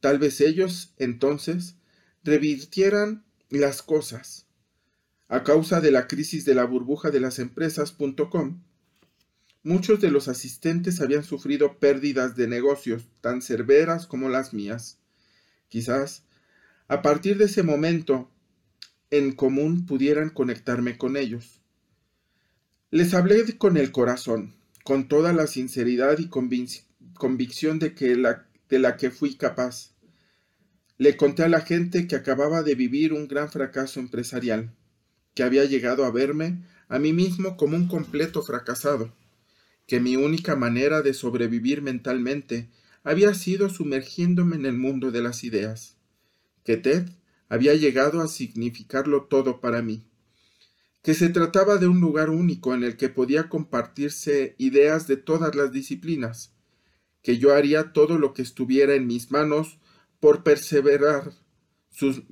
tal 0.00 0.18
vez 0.18 0.40
ellos, 0.42 0.92
entonces, 0.98 1.76
revirtieran 2.22 3.24
las 3.48 3.82
cosas. 3.82 4.46
A 5.28 5.44
causa 5.44 5.80
de 5.80 5.90
la 5.90 6.06
crisis 6.06 6.44
de 6.44 6.54
la 6.54 6.64
burbuja 6.64 7.10
de 7.10 7.20
las 7.20 7.38
empresas.com, 7.38 8.62
Muchos 9.66 10.00
de 10.00 10.12
los 10.12 10.28
asistentes 10.28 11.00
habían 11.00 11.24
sufrido 11.24 11.80
pérdidas 11.80 12.36
de 12.36 12.46
negocios 12.46 13.08
tan 13.20 13.42
severas 13.42 14.06
como 14.06 14.28
las 14.28 14.54
mías. 14.54 15.00
Quizás, 15.66 16.22
a 16.86 17.02
partir 17.02 17.36
de 17.36 17.46
ese 17.46 17.64
momento, 17.64 18.30
en 19.10 19.32
común 19.32 19.84
pudieran 19.84 20.30
conectarme 20.30 20.96
con 20.96 21.16
ellos. 21.16 21.62
Les 22.92 23.12
hablé 23.12 23.58
con 23.58 23.76
el 23.76 23.90
corazón, 23.90 24.54
con 24.84 25.08
toda 25.08 25.32
la 25.32 25.48
sinceridad 25.48 26.16
y 26.20 26.28
convicción 26.28 27.80
de, 27.80 27.92
que 27.92 28.14
de 28.68 28.78
la 28.78 28.96
que 28.96 29.10
fui 29.10 29.34
capaz. 29.34 29.96
Le 30.96 31.16
conté 31.16 31.42
a 31.42 31.48
la 31.48 31.60
gente 31.60 32.06
que 32.06 32.14
acababa 32.14 32.62
de 32.62 32.76
vivir 32.76 33.12
un 33.12 33.26
gran 33.26 33.50
fracaso 33.50 33.98
empresarial, 33.98 34.72
que 35.34 35.42
había 35.42 35.64
llegado 35.64 36.04
a 36.04 36.12
verme 36.12 36.62
a 36.88 37.00
mí 37.00 37.12
mismo 37.12 37.56
como 37.56 37.76
un 37.76 37.88
completo 37.88 38.42
fracasado 38.44 39.12
que 39.86 40.00
mi 40.00 40.16
única 40.16 40.56
manera 40.56 41.02
de 41.02 41.14
sobrevivir 41.14 41.80
mentalmente 41.82 42.70
había 43.04 43.34
sido 43.34 43.68
sumergiéndome 43.70 44.56
en 44.56 44.66
el 44.66 44.76
mundo 44.76 45.12
de 45.12 45.22
las 45.22 45.44
ideas, 45.44 45.96
que 46.64 46.76
Ted 46.76 47.08
había 47.48 47.74
llegado 47.74 48.20
a 48.20 48.28
significarlo 48.28 49.24
todo 49.24 49.60
para 49.60 49.82
mí, 49.82 50.04
que 51.02 51.14
se 51.14 51.28
trataba 51.28 51.76
de 51.76 51.86
un 51.86 52.00
lugar 52.00 52.30
único 52.30 52.74
en 52.74 52.82
el 52.82 52.96
que 52.96 53.08
podía 53.08 53.48
compartirse 53.48 54.56
ideas 54.58 55.06
de 55.06 55.16
todas 55.16 55.54
las 55.54 55.70
disciplinas, 55.70 56.52
que 57.22 57.38
yo 57.38 57.54
haría 57.54 57.92
todo 57.92 58.18
lo 58.18 58.34
que 58.34 58.42
estuviera 58.42 58.94
en 58.94 59.06
mis 59.06 59.30
manos 59.30 59.78
por 60.18 60.42
perseverar, 60.42 61.32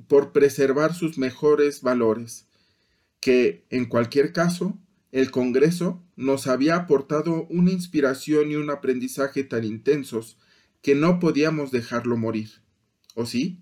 por 0.09 0.33
preservar 0.33 0.93
sus 0.95 1.19
mejores 1.19 1.83
valores, 1.83 2.49
que, 3.21 3.65
en 3.71 3.87
cualquier 3.87 4.33
caso, 4.33 4.79
el 5.15 5.31
Congreso 5.31 6.03
nos 6.17 6.49
había 6.49 6.75
aportado 6.75 7.47
una 7.49 7.71
inspiración 7.71 8.51
y 8.51 8.57
un 8.57 8.69
aprendizaje 8.69 9.45
tan 9.45 9.63
intensos 9.63 10.39
que 10.83 10.97
no 10.97 11.21
podíamos 11.21 11.71
dejarlo 11.71 12.17
morir. 12.17 12.51
¿O 13.15 13.25
sí? 13.25 13.61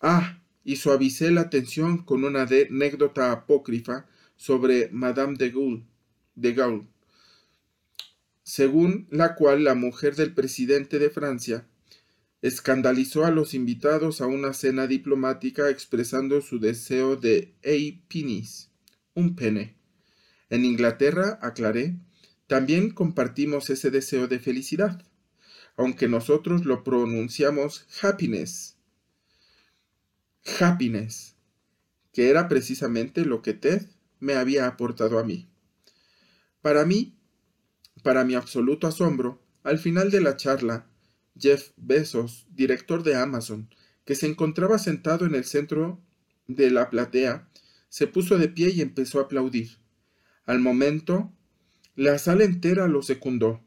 Ah, 0.00 0.40
y 0.64 0.76
suavicé 0.76 1.30
la 1.32 1.50
tensión 1.50 1.98
con 1.98 2.24
una 2.24 2.44
anécdota 2.44 3.30
apócrifa 3.30 4.06
sobre 4.36 4.88
Madame 4.90 5.36
de 5.36 5.50
Gaulle, 5.50 5.84
de 6.34 6.54
Gaulle, 6.54 6.86
según 8.42 9.08
la 9.10 9.34
cual 9.34 9.64
la 9.64 9.74
mujer 9.74 10.16
del 10.16 10.32
presidente 10.32 10.98
de 10.98 11.10
Francia 11.10 11.66
escandalizó 12.40 13.26
a 13.26 13.30
los 13.30 13.52
invitados 13.52 14.22
a 14.22 14.26
una 14.26 14.54
cena 14.54 14.86
diplomática 14.86 15.68
expresando 15.68 16.40
su 16.40 16.58
deseo 16.58 17.16
de 17.16 17.54
penis, 18.08 18.70
un 19.12 19.36
pene. 19.36 19.75
En 20.48 20.64
Inglaterra, 20.64 21.38
aclaré, 21.42 21.96
también 22.46 22.90
compartimos 22.90 23.70
ese 23.70 23.90
deseo 23.90 24.28
de 24.28 24.38
felicidad, 24.38 25.02
aunque 25.76 26.08
nosotros 26.08 26.64
lo 26.64 26.84
pronunciamos 26.84 27.86
happiness. 28.00 28.76
Happiness, 30.60 31.34
que 32.12 32.30
era 32.30 32.48
precisamente 32.48 33.24
lo 33.24 33.42
que 33.42 33.54
Ted 33.54 33.88
me 34.20 34.34
había 34.34 34.66
aportado 34.66 35.18
a 35.18 35.24
mí. 35.24 35.48
Para 36.62 36.84
mí, 36.84 37.18
para 38.02 38.24
mi 38.24 38.34
absoluto 38.34 38.86
asombro, 38.86 39.42
al 39.64 39.78
final 39.78 40.10
de 40.10 40.20
la 40.20 40.36
charla, 40.36 40.86
Jeff 41.38 41.72
Bezos, 41.76 42.46
director 42.50 43.02
de 43.02 43.16
Amazon, 43.16 43.68
que 44.04 44.14
se 44.14 44.26
encontraba 44.26 44.78
sentado 44.78 45.26
en 45.26 45.34
el 45.34 45.44
centro 45.44 46.00
de 46.46 46.70
la 46.70 46.88
platea, 46.88 47.48
se 47.88 48.06
puso 48.06 48.38
de 48.38 48.48
pie 48.48 48.70
y 48.70 48.80
empezó 48.80 49.18
a 49.18 49.24
aplaudir. 49.24 49.78
Al 50.46 50.60
momento, 50.60 51.32
la 51.96 52.18
sala 52.18 52.44
entera 52.44 52.86
lo 52.86 53.02
secundó. 53.02 53.60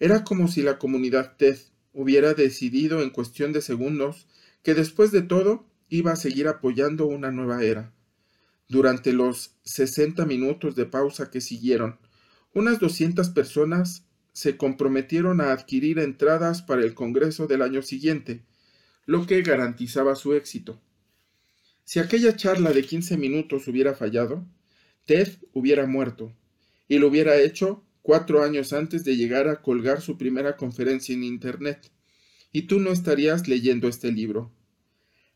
Era 0.00 0.24
como 0.24 0.48
si 0.48 0.62
la 0.62 0.78
comunidad 0.78 1.36
TED 1.36 1.58
hubiera 1.92 2.32
decidido 2.32 3.02
en 3.02 3.10
cuestión 3.10 3.52
de 3.52 3.60
segundos 3.60 4.26
que 4.62 4.74
después 4.74 5.12
de 5.12 5.22
todo 5.22 5.66
iba 5.88 6.12
a 6.12 6.16
seguir 6.16 6.48
apoyando 6.48 7.06
una 7.06 7.30
nueva 7.30 7.62
era. 7.62 7.92
Durante 8.68 9.12
los 9.12 9.56
sesenta 9.62 10.24
minutos 10.24 10.74
de 10.76 10.86
pausa 10.86 11.30
que 11.30 11.40
siguieron, 11.40 11.98
unas 12.54 12.78
doscientas 12.80 13.30
personas 13.30 14.04
se 14.32 14.56
comprometieron 14.56 15.40
a 15.40 15.52
adquirir 15.52 15.98
entradas 15.98 16.62
para 16.62 16.82
el 16.82 16.94
Congreso 16.94 17.46
del 17.46 17.60
año 17.60 17.82
siguiente, 17.82 18.44
lo 19.04 19.26
que 19.26 19.42
garantizaba 19.42 20.14
su 20.14 20.34
éxito. 20.34 20.80
Si 21.84 21.98
aquella 21.98 22.36
charla 22.36 22.72
de 22.72 22.84
quince 22.84 23.16
minutos 23.16 23.66
hubiera 23.68 23.94
fallado, 23.94 24.46
Ted 25.08 25.38
hubiera 25.54 25.86
muerto, 25.86 26.34
y 26.86 26.98
lo 26.98 27.08
hubiera 27.08 27.38
hecho 27.38 27.82
cuatro 28.02 28.42
años 28.42 28.74
antes 28.74 29.04
de 29.04 29.16
llegar 29.16 29.48
a 29.48 29.62
colgar 29.62 30.02
su 30.02 30.18
primera 30.18 30.58
conferencia 30.58 31.14
en 31.14 31.24
Internet, 31.24 31.90
y 32.52 32.66
tú 32.66 32.78
no 32.78 32.90
estarías 32.90 33.48
leyendo 33.48 33.88
este 33.88 34.12
libro. 34.12 34.52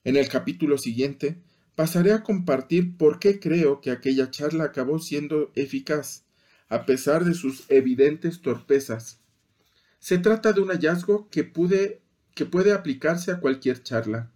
En 0.05 0.17
el 0.17 0.29
capítulo 0.29 0.77
siguiente, 0.77 1.39
pasaré 1.75 2.13
a 2.13 2.23
compartir 2.23 2.99
por 2.99 3.19
qué 3.19 3.41
creo 3.41 3.81
que 3.81 3.91
aquella 3.91 4.31
charla 4.31 4.65
acabó 4.65 4.99
siendo 4.99 5.51
eficaz, 5.55 6.27
a 6.69 6.85
pesar 6.85 7.25
de 7.25 7.33
sus 7.33 7.65
evidentes 7.71 8.43
torpezas. 8.43 9.21
Se 10.01 10.19
trata 10.19 10.53
de 10.53 10.61
un 10.61 10.69
hallazgo 10.69 11.31
que, 11.31 11.45
pude, 11.45 12.03
que 12.35 12.45
puede 12.45 12.73
aplicarse 12.73 13.31
a 13.31 13.41
cualquier 13.41 13.83
charla. 13.83 14.31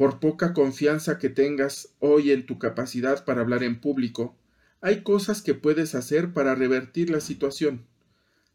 Por 0.00 0.18
poca 0.18 0.54
confianza 0.54 1.18
que 1.18 1.28
tengas 1.28 1.90
hoy 1.98 2.30
en 2.30 2.46
tu 2.46 2.58
capacidad 2.58 3.22
para 3.26 3.42
hablar 3.42 3.62
en 3.62 3.82
público, 3.82 4.34
hay 4.80 5.02
cosas 5.02 5.42
que 5.42 5.52
puedes 5.52 5.94
hacer 5.94 6.32
para 6.32 6.54
revertir 6.54 7.10
la 7.10 7.20
situación. 7.20 7.84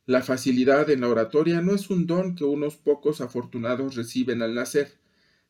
La 0.07 0.23
facilidad 0.23 0.89
en 0.89 1.01
la 1.01 1.07
oratoria 1.07 1.61
no 1.61 1.75
es 1.75 1.91
un 1.91 2.07
don 2.07 2.33
que 2.33 2.45
unos 2.45 2.77
pocos 2.77 3.21
afortunados 3.21 3.93
reciben 3.93 4.41
al 4.41 4.55
nacer. 4.55 4.93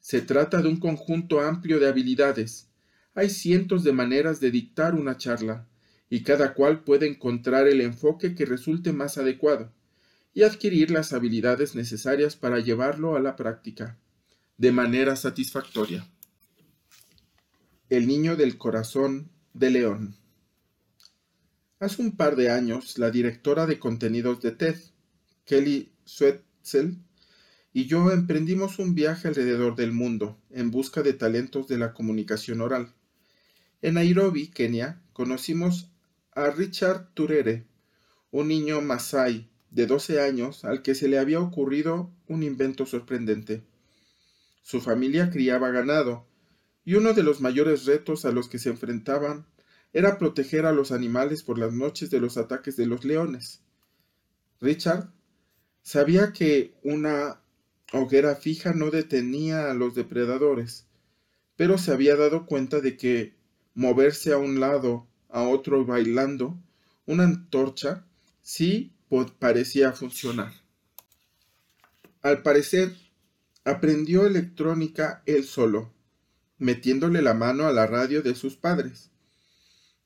Se 0.02 0.20
trata 0.20 0.62
de 0.62 0.68
un 0.68 0.82
conjunto 0.82 1.40
amplio 1.40 1.80
de 1.80 1.88
habilidades. 1.88 2.68
Hay 3.14 3.30
cientos 3.30 3.86
de 3.86 3.94
maneras 3.94 4.42
de 4.42 4.52
dictar 4.52 4.96
una 4.96 5.16
charla, 5.16 5.66
y 6.10 6.24
cada 6.24 6.56
cual 6.56 6.84
puede 6.84 7.08
encontrar 7.08 7.70
el 7.70 7.80
enfoque 7.80 8.36
que 8.36 8.46
resulte 8.46 8.92
más 8.92 9.18
adecuado, 9.18 9.72
y 10.34 10.44
adquirir 10.44 10.92
las 10.92 11.14
habilidades 11.14 11.74
necesarias 11.74 12.36
para 12.36 12.60
llevarlo 12.60 13.16
a 13.16 13.22
la 13.22 13.38
práctica 13.38 13.98
de 14.58 14.72
manera 14.72 15.16
satisfactoria. 15.16 16.08
El 17.90 18.08
niño 18.08 18.36
del 18.36 18.58
corazón 18.58 19.30
de 19.54 19.70
león. 19.70 20.16
Hace 21.80 22.02
un 22.02 22.16
par 22.16 22.36
de 22.36 22.50
años, 22.50 22.98
la 22.98 23.12
directora 23.12 23.66
de 23.66 23.80
contenidos 23.80 24.42
de 24.42 24.52
TED, 24.52 24.78
Kelly 25.44 25.92
Swetzel, 26.06 26.98
y 27.74 27.86
yo 27.88 28.12
emprendimos 28.12 28.80
un 28.80 28.96
viaje 28.96 29.28
alrededor 29.28 29.76
del 29.76 29.92
mundo 29.92 30.40
en 30.50 30.72
busca 30.72 31.04
de 31.04 31.12
talentos 31.12 31.68
de 31.68 31.78
la 31.78 31.94
comunicación 31.94 32.62
oral. 32.62 32.94
En 33.82 33.96
Nairobi, 33.96 34.48
Kenia, 34.48 35.02
conocimos 35.12 35.92
a 36.32 36.50
Richard 36.50 37.10
Turere, 37.14 37.66
un 38.32 38.48
niño 38.48 38.82
masai 38.82 39.50
de 39.70 39.86
12 39.86 40.22
años 40.22 40.64
al 40.64 40.82
que 40.82 40.96
se 40.96 41.10
le 41.10 41.20
había 41.20 41.42
ocurrido 41.42 42.10
un 42.28 42.44
invento 42.44 42.86
sorprendente. 42.86 43.64
Su 44.66 44.82
familia 44.82 45.30
criaba 45.30 45.70
ganado, 45.70 46.26
y 46.86 46.96
uno 46.96 47.14
de 47.14 47.22
los 47.22 47.40
mayores 47.40 47.86
retos 47.86 48.26
a 48.26 48.32
los 48.32 48.50
que 48.50 48.58
se 48.58 48.70
enfrentaban 48.70 49.46
era 49.94 50.18
proteger 50.18 50.66
a 50.66 50.72
los 50.72 50.92
animales 50.92 51.44
por 51.44 51.60
las 51.60 51.72
noches 51.72 52.10
de 52.10 52.20
los 52.20 52.36
ataques 52.36 52.76
de 52.76 52.88
los 52.88 53.06
leones. 53.06 53.62
Richard 54.60 55.12
sabía 55.84 56.34
que 56.34 56.74
una 56.82 57.44
hoguera 57.94 58.36
fija 58.38 58.74
no 58.74 58.90
detenía 58.90 59.70
a 59.70 59.76
los 59.76 59.94
depredadores, 59.94 60.88
pero 61.56 61.78
se 61.78 61.92
había 61.92 62.16
dado 62.16 62.48
cuenta 62.48 62.82
de 62.82 62.98
que 62.98 63.36
moverse 63.76 64.34
a 64.34 64.40
un 64.40 64.60
lado, 64.60 65.06
a 65.30 65.44
otro 65.44 65.86
bailando, 65.86 66.58
una 67.06 67.26
antorcha, 67.26 68.04
sí 68.42 68.94
parecía 69.38 69.92
funcionar. 69.92 70.54
Al 72.24 72.42
parecer, 72.42 73.05
Aprendió 73.68 74.28
electrónica 74.28 75.24
él 75.26 75.44
solo, 75.44 75.92
metiéndole 76.60 77.24
la 77.24 77.34
mano 77.34 77.66
a 77.66 77.74
la 77.74 77.88
radio 77.88 78.22
de 78.22 78.36
sus 78.36 78.56
padres. 78.56 79.10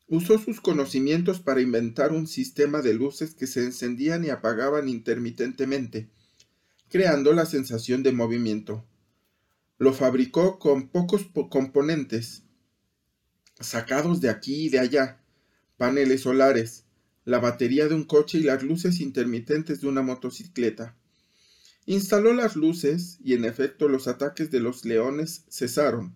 Usó 0.07 0.39
sus 0.39 0.61
conocimientos 0.61 1.41
para 1.41 1.59
inventar 1.59 2.13
un 2.13 2.25
sistema 2.25 2.81
de 2.81 2.93
luces 2.93 3.35
que 3.35 3.47
se 3.47 3.65
encendían 3.65 4.23
y 4.23 4.29
apagaban 4.29 4.87
intermitentemente, 4.87 6.09
creando 6.87 7.33
la 7.33 7.45
sensación 7.45 8.01
de 8.01 8.13
movimiento. 8.13 8.85
Lo 9.77 9.91
fabricó 9.91 10.57
con 10.57 10.87
pocos 10.87 11.27
componentes, 11.49 12.43
sacados 13.59 14.21
de 14.21 14.29
aquí 14.29 14.67
y 14.67 14.69
de 14.69 14.79
allá, 14.79 15.21
paneles 15.75 16.21
solares, 16.21 16.85
la 17.25 17.39
batería 17.39 17.89
de 17.89 17.95
un 17.95 18.05
coche 18.05 18.37
y 18.37 18.43
las 18.43 18.63
luces 18.63 19.01
intermitentes 19.01 19.81
de 19.81 19.87
una 19.89 20.01
motocicleta. 20.01 20.95
Instaló 21.89 22.33
las 22.35 22.55
luces 22.55 23.17
y 23.23 23.33
en 23.33 23.45
efecto 23.45 23.89
los 23.89 24.07
ataques 24.07 24.51
de 24.51 24.59
los 24.59 24.85
leones 24.85 25.45
cesaron. 25.49 26.15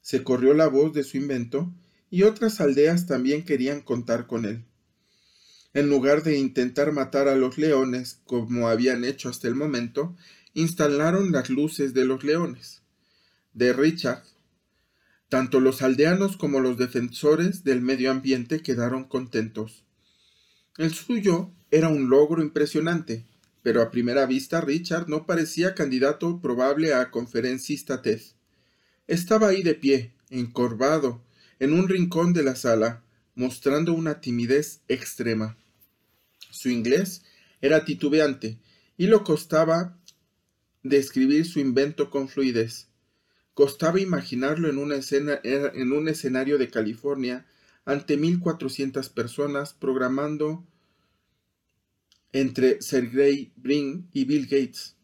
Se 0.00 0.24
corrió 0.24 0.54
la 0.54 0.66
voz 0.66 0.92
de 0.92 1.04
su 1.04 1.18
invento 1.18 1.72
y 2.10 2.24
otras 2.24 2.60
aldeas 2.60 3.06
también 3.06 3.44
querían 3.44 3.80
contar 3.80 4.26
con 4.26 4.44
él. 4.44 4.64
En 5.72 5.88
lugar 5.88 6.24
de 6.24 6.36
intentar 6.36 6.90
matar 6.90 7.28
a 7.28 7.36
los 7.36 7.58
leones 7.58 8.22
como 8.24 8.68
habían 8.68 9.04
hecho 9.04 9.28
hasta 9.28 9.46
el 9.46 9.54
momento, 9.54 10.16
instalaron 10.52 11.30
las 11.30 11.48
luces 11.48 11.94
de 11.94 12.06
los 12.06 12.24
leones. 12.24 12.82
De 13.52 13.72
Richard, 13.72 14.24
tanto 15.28 15.60
los 15.60 15.82
aldeanos 15.82 16.36
como 16.36 16.58
los 16.58 16.76
defensores 16.76 17.62
del 17.62 17.82
medio 17.82 18.10
ambiente 18.10 18.62
quedaron 18.62 19.04
contentos. 19.04 19.84
El 20.76 20.92
suyo 20.92 21.52
era 21.70 21.88
un 21.88 22.10
logro 22.10 22.42
impresionante, 22.42 23.26
pero 23.64 23.80
a 23.80 23.90
primera 23.90 24.26
vista 24.26 24.60
Richard 24.60 25.08
no 25.08 25.24
parecía 25.24 25.74
candidato 25.74 26.38
probable 26.38 26.92
a 26.92 27.10
conferencista 27.10 28.02
TED. 28.02 28.20
Estaba 29.06 29.48
ahí 29.48 29.62
de 29.62 29.74
pie, 29.74 30.12
encorvado, 30.28 31.22
en 31.58 31.72
un 31.72 31.88
rincón 31.88 32.34
de 32.34 32.42
la 32.42 32.56
sala, 32.56 33.02
mostrando 33.34 33.94
una 33.94 34.20
timidez 34.20 34.82
extrema. 34.86 35.56
Su 36.50 36.68
inglés 36.68 37.22
era 37.62 37.86
titubeante 37.86 38.58
y 38.98 39.06
lo 39.06 39.24
costaba 39.24 39.96
describir 40.82 41.46
su 41.46 41.58
invento 41.58 42.10
con 42.10 42.28
fluidez. 42.28 42.88
Costaba 43.54 43.98
imaginarlo 43.98 44.68
en 44.68 44.76
en 44.76 45.92
un 45.92 46.08
escenario 46.08 46.58
de 46.58 46.68
California 46.68 47.46
ante 47.86 48.18
mil 48.18 48.40
cuatrocientas 48.40 49.08
personas 49.08 49.72
programando 49.72 50.66
entre 52.34 52.82
Sergey 52.82 53.52
Brin 53.54 54.08
y 54.12 54.24
Bill 54.24 54.46
Gates. 54.46 54.96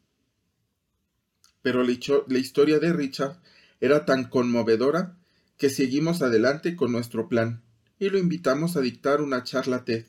Pero 1.62 1.84
la, 1.84 1.92
historia 1.92 2.80
de 2.80 2.92
Richard 2.92 3.40
era 3.80 4.04
tan 4.04 4.28
conmovedora 4.28 5.16
que 5.56 5.70
seguimos 5.70 6.22
adelante 6.22 6.74
con 6.74 6.90
nuestro 6.90 7.28
plan 7.28 7.62
y 8.00 8.10
lo 8.10 8.18
invitamos 8.18 8.76
a 8.76 8.80
dictar 8.80 9.20
una 9.20 9.44
charla 9.44 9.84
TED. 9.84 10.06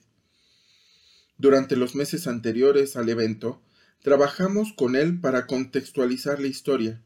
Durante 1.38 1.76
los 1.76 1.94
meses 1.94 2.26
anteriores 2.26 2.96
al 2.96 3.08
evento, 3.08 3.62
trabajamos 4.02 4.74
con 4.74 4.96
él 4.96 5.20
para 5.20 5.46
contextualizar 5.46 6.40
la 6.40 6.48
historia, 6.48 7.04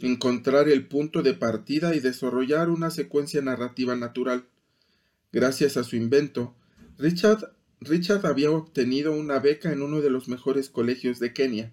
encontrar 0.00 0.68
el 0.68 0.88
punto 0.88 1.22
de 1.22 1.34
partida 1.34 1.94
y 1.94 2.00
desarrollar 2.00 2.68
una 2.68 2.90
secuencia 2.90 3.42
narrativa 3.42 3.94
natural. 3.94 4.48
Gracias 5.30 5.76
a 5.76 5.84
su 5.84 5.94
invento, 5.94 6.56
Richard 6.98 7.55
Richard 7.80 8.26
había 8.26 8.50
obtenido 8.50 9.12
una 9.12 9.38
beca 9.38 9.72
en 9.72 9.82
uno 9.82 10.00
de 10.00 10.10
los 10.10 10.28
mejores 10.28 10.70
colegios 10.70 11.18
de 11.18 11.32
Kenia, 11.32 11.72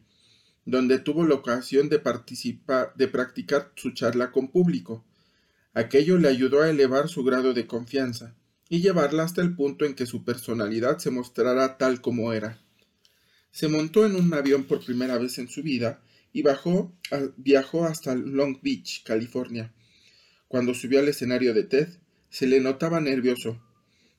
donde 0.65 0.99
tuvo 0.99 1.25
la 1.25 1.35
ocasión 1.35 1.89
de 1.89 1.99
participar, 1.99 2.93
de 2.95 3.07
practicar 3.07 3.71
su 3.75 3.91
charla 3.91 4.31
con 4.31 4.49
público. 4.49 5.05
Aquello 5.73 6.17
le 6.17 6.27
ayudó 6.27 6.61
a 6.61 6.69
elevar 6.69 7.09
su 7.09 7.23
grado 7.23 7.53
de 7.53 7.67
confianza 7.67 8.35
y 8.69 8.81
llevarla 8.81 9.23
hasta 9.23 9.41
el 9.41 9.55
punto 9.55 9.85
en 9.85 9.95
que 9.95 10.05
su 10.05 10.23
personalidad 10.23 10.99
se 10.99 11.11
mostrara 11.11 11.77
tal 11.77 12.01
como 12.01 12.33
era. 12.33 12.59
Se 13.51 13.67
montó 13.67 14.05
en 14.05 14.15
un 14.15 14.33
avión 14.33 14.63
por 14.65 14.83
primera 14.83 15.17
vez 15.17 15.37
en 15.37 15.47
su 15.47 15.63
vida 15.63 16.01
y 16.31 16.43
viajó 17.37 17.85
hasta 17.85 18.15
Long 18.15 18.59
Beach, 18.61 19.03
California. 19.03 19.73
Cuando 20.47 20.73
subió 20.73 20.99
al 20.99 21.07
escenario 21.07 21.53
de 21.53 21.63
TED, 21.63 21.89
se 22.29 22.47
le 22.47 22.59
notaba 22.59 22.99
nervioso, 22.99 23.61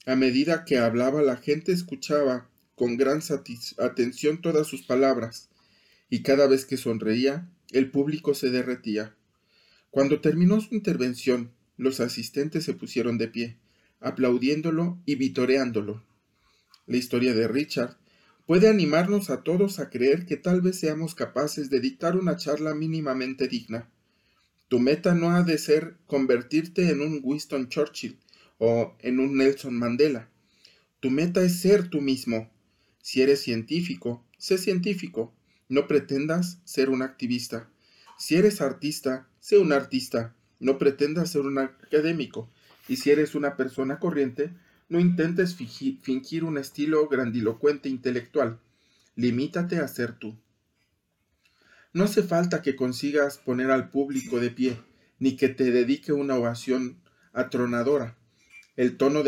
a 0.07 0.17
medida 0.17 0.64
que 0.64 0.79
hablaba 0.79 1.23
la 1.23 1.37
gente 1.37 1.73
escuchaba 1.73 2.49
con 2.75 2.97
gran 2.97 3.21
atención 3.79 4.40
todas 4.40 4.67
sus 4.67 4.83
palabras, 4.83 5.49
y 6.11 6.23
cada 6.23 6.47
vez 6.47 6.67
que 6.67 6.77
sonreía, 6.77 7.49
el 7.71 7.90
público 7.90 8.35
se 8.35 8.51
derretía. 8.51 9.14
Cuando 9.90 10.21
terminó 10.21 10.61
su 10.61 10.75
intervención 10.75 11.53
los 11.77 12.01
asistentes 12.01 12.64
se 12.64 12.75
pusieron 12.75 13.19
de 13.19 13.29
pie, 13.29 13.57
aplaudiéndolo 14.01 14.99
y 15.07 15.17
vitoreándolo. 15.17 16.05
La 16.87 16.97
historia 16.97 17.35
de 17.35 17.49
Richard 17.49 17.97
puede 18.47 18.69
animarnos 18.69 19.31
a 19.31 19.43
todos 19.43 19.81
a 19.81 19.90
creer 19.90 20.27
que 20.27 20.37
tal 20.37 20.61
vez 20.61 20.79
seamos 20.79 21.14
capaces 21.14 21.71
de 21.71 21.81
dictar 21.81 22.17
una 22.17 22.37
charla 22.37 22.75
mínimamente 22.75 23.49
digna. 23.49 23.88
Tu 24.69 24.79
meta 24.79 25.14
no 25.14 25.31
ha 25.31 25.43
de 25.43 25.59
ser 25.59 25.97
convertirte 26.07 26.90
en 26.90 27.01
un 27.01 27.21
Winston 27.23 27.69
Churchill 27.69 28.19
o 28.59 28.97
en 29.01 29.21
un 29.21 29.37
Nelson 29.37 29.75
Mandela. 29.75 30.29
Tu 31.01 31.11
meta 31.11 31.43
es 31.43 31.61
ser 31.61 31.88
tú 31.88 32.01
mismo. 32.01 32.51
Si 33.03 33.23
eres 33.23 33.43
científico, 33.43 34.25
sé 34.38 34.59
científico. 34.59 35.35
No 35.69 35.87
pretendas 35.87 36.61
ser 36.64 36.90
un 36.90 37.03
activista. 37.03 37.69
Si 38.19 38.37
eres 38.37 38.61
artista, 38.61 39.29
sé 39.40 39.59
un 39.59 39.73
artista. 39.73 40.35
No 40.61 40.79
pretendas 40.79 41.31
ser 41.31 41.43
un 41.43 41.59
académico. 41.59 42.49
Y 42.88 42.97
si 42.97 43.11
eres 43.11 43.35
una 43.35 43.57
persona 43.57 43.99
corriente, 43.99 44.53
no 44.88 45.01
intentes 45.01 45.55
fingir 45.55 46.45
un 46.45 46.59
estilo 46.59 47.09
grandilocuente 47.09 47.88
intelectual. 47.88 48.61
Limítate 49.17 49.79
a 49.79 49.88
ser 49.88 50.19
tú. 50.19 50.37
No 51.93 52.05
hace 52.05 52.23
falta 52.23 52.61
que 52.61 52.77
consigas 52.77 53.38
poner 53.38 53.71
al 53.71 53.90
público 53.90 54.40
de 54.40 54.51
pie, 54.51 54.77
ni 55.19 55.37
que 55.37 55.49
te 55.49 55.71
dedique 55.71 56.12
una 56.12 56.35
ovación 56.35 57.01
atronadora. 57.33 58.17
El 58.76 58.96
tono 58.96 59.22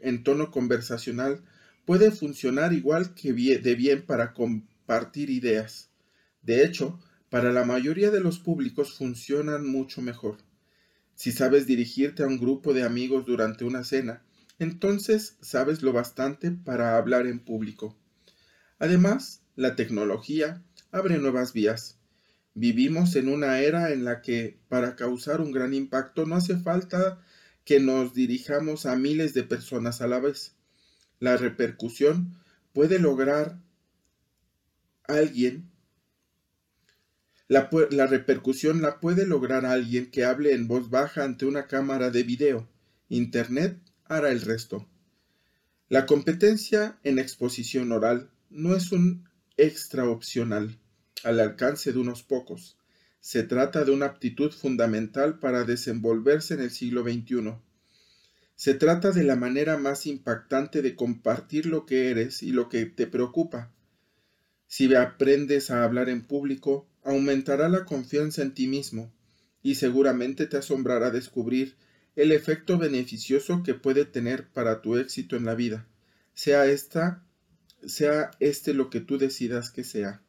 en 0.00 0.22
tono 0.22 0.50
conversacional 0.50 1.42
puede 1.84 2.10
funcionar 2.10 2.72
igual 2.72 3.14
que 3.14 3.32
de 3.32 3.74
bien 3.74 4.02
para 4.06 4.32
compartir 4.32 5.30
ideas. 5.30 5.90
De 6.42 6.64
hecho, 6.64 7.00
para 7.28 7.52
la 7.52 7.64
mayoría 7.64 8.10
de 8.10 8.20
los 8.20 8.38
públicos 8.38 8.96
funcionan 8.96 9.66
mucho 9.66 10.00
mejor. 10.00 10.38
Si 11.14 11.32
sabes 11.32 11.66
dirigirte 11.66 12.22
a 12.22 12.26
un 12.26 12.38
grupo 12.38 12.72
de 12.72 12.82
amigos 12.82 13.26
durante 13.26 13.64
una 13.64 13.84
cena, 13.84 14.22
entonces 14.58 15.36
sabes 15.40 15.82
lo 15.82 15.92
bastante 15.92 16.50
para 16.50 16.96
hablar 16.96 17.26
en 17.26 17.40
público. 17.40 17.96
Además, 18.78 19.42
la 19.56 19.76
tecnología 19.76 20.62
abre 20.92 21.18
nuevas 21.18 21.52
vías. 21.52 21.98
Vivimos 22.54 23.16
en 23.16 23.28
una 23.28 23.60
era 23.60 23.92
en 23.92 24.04
la 24.04 24.22
que 24.22 24.58
para 24.68 24.94
causar 24.94 25.40
un 25.40 25.50
gran 25.50 25.74
impacto 25.74 26.26
no 26.26 26.36
hace 26.36 26.56
falta 26.56 27.20
que 27.64 27.80
nos 27.80 28.14
dirijamos 28.14 28.86
a 28.86 28.96
miles 28.96 29.34
de 29.34 29.42
personas 29.42 30.00
a 30.00 30.06
la 30.06 30.20
vez. 30.20 30.54
La 31.20 31.36
repercusión 31.36 32.38
puede 32.72 32.98
lograr 32.98 33.58
alguien 35.06 35.70
la, 37.46 37.68
la, 37.90 38.06
repercusión 38.06 38.80
la 38.80 39.00
puede 39.00 39.26
lograr 39.26 39.66
alguien 39.66 40.10
que 40.10 40.24
hable 40.24 40.54
en 40.54 40.66
voz 40.66 40.88
baja 40.88 41.24
ante 41.24 41.44
una 41.44 41.66
cámara 41.66 42.10
de 42.10 42.22
video. 42.22 42.68
Internet 43.10 43.78
hará 44.06 44.30
el 44.30 44.40
resto. 44.40 44.88
La 45.90 46.06
competencia 46.06 46.98
en 47.04 47.18
exposición 47.18 47.92
oral 47.92 48.30
no 48.48 48.74
es 48.74 48.92
un 48.92 49.28
extra 49.58 50.08
opcional 50.08 50.78
al 51.22 51.38
alcance 51.38 51.92
de 51.92 51.98
unos 51.98 52.22
pocos. 52.22 52.78
Se 53.24 53.42
trata 53.42 53.86
de 53.86 53.90
una 53.90 54.04
aptitud 54.04 54.52
fundamental 54.52 55.38
para 55.38 55.64
desenvolverse 55.64 56.52
en 56.52 56.60
el 56.60 56.70
siglo 56.70 57.04
XXI. 57.04 57.54
Se 58.54 58.74
trata 58.74 59.12
de 59.12 59.24
la 59.24 59.34
manera 59.34 59.78
más 59.78 60.04
impactante 60.04 60.82
de 60.82 60.94
compartir 60.94 61.64
lo 61.64 61.86
que 61.86 62.10
eres 62.10 62.42
y 62.42 62.52
lo 62.52 62.68
que 62.68 62.84
te 62.84 63.06
preocupa. 63.06 63.72
Si 64.66 64.94
aprendes 64.94 65.70
a 65.70 65.84
hablar 65.84 66.10
en 66.10 66.26
público, 66.26 66.86
aumentará 67.02 67.70
la 67.70 67.86
confianza 67.86 68.42
en 68.42 68.52
ti 68.52 68.66
mismo 68.66 69.10
y 69.62 69.76
seguramente 69.76 70.46
te 70.46 70.58
asombrará 70.58 71.10
descubrir 71.10 71.76
el 72.16 72.30
efecto 72.30 72.76
beneficioso 72.76 73.62
que 73.62 73.72
puede 73.72 74.04
tener 74.04 74.48
para 74.48 74.82
tu 74.82 74.98
éxito 74.98 75.34
en 75.36 75.46
la 75.46 75.54
vida, 75.54 75.88
sea 76.34 76.66
esta, 76.66 77.24
sea 77.86 78.32
este 78.38 78.74
lo 78.74 78.90
que 78.90 79.00
tú 79.00 79.16
decidas 79.16 79.70
que 79.70 79.82
sea. 79.82 80.20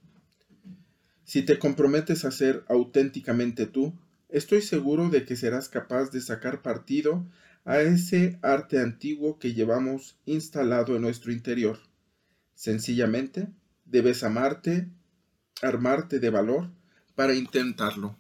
Si 1.26 1.42
te 1.42 1.58
comprometes 1.58 2.24
a 2.24 2.32
ser 2.32 2.64
auténticamente 2.68 3.66
tú, 3.66 3.94
estoy 4.30 4.62
seguro 4.62 5.10
de 5.10 5.26
que 5.26 5.36
serás 5.36 5.70
capaz 5.70 6.12
de 6.12 6.22
sacar 6.22 6.62
partido 6.62 7.26
a 7.66 7.82
ese 7.82 8.38
arte 8.44 8.80
antiguo 8.80 9.40
que 9.40 9.56
llevamos 9.56 10.20
instalado 10.26 10.96
en 10.96 11.02
nuestro 11.02 11.32
interior. 11.32 11.80
Sencillamente, 12.54 13.48
debes 13.86 14.24
amarte, 14.24 14.88
armarte 15.64 16.20
de 16.20 16.30
valor 16.30 16.70
para 17.16 17.34
intentarlo. 17.34 18.16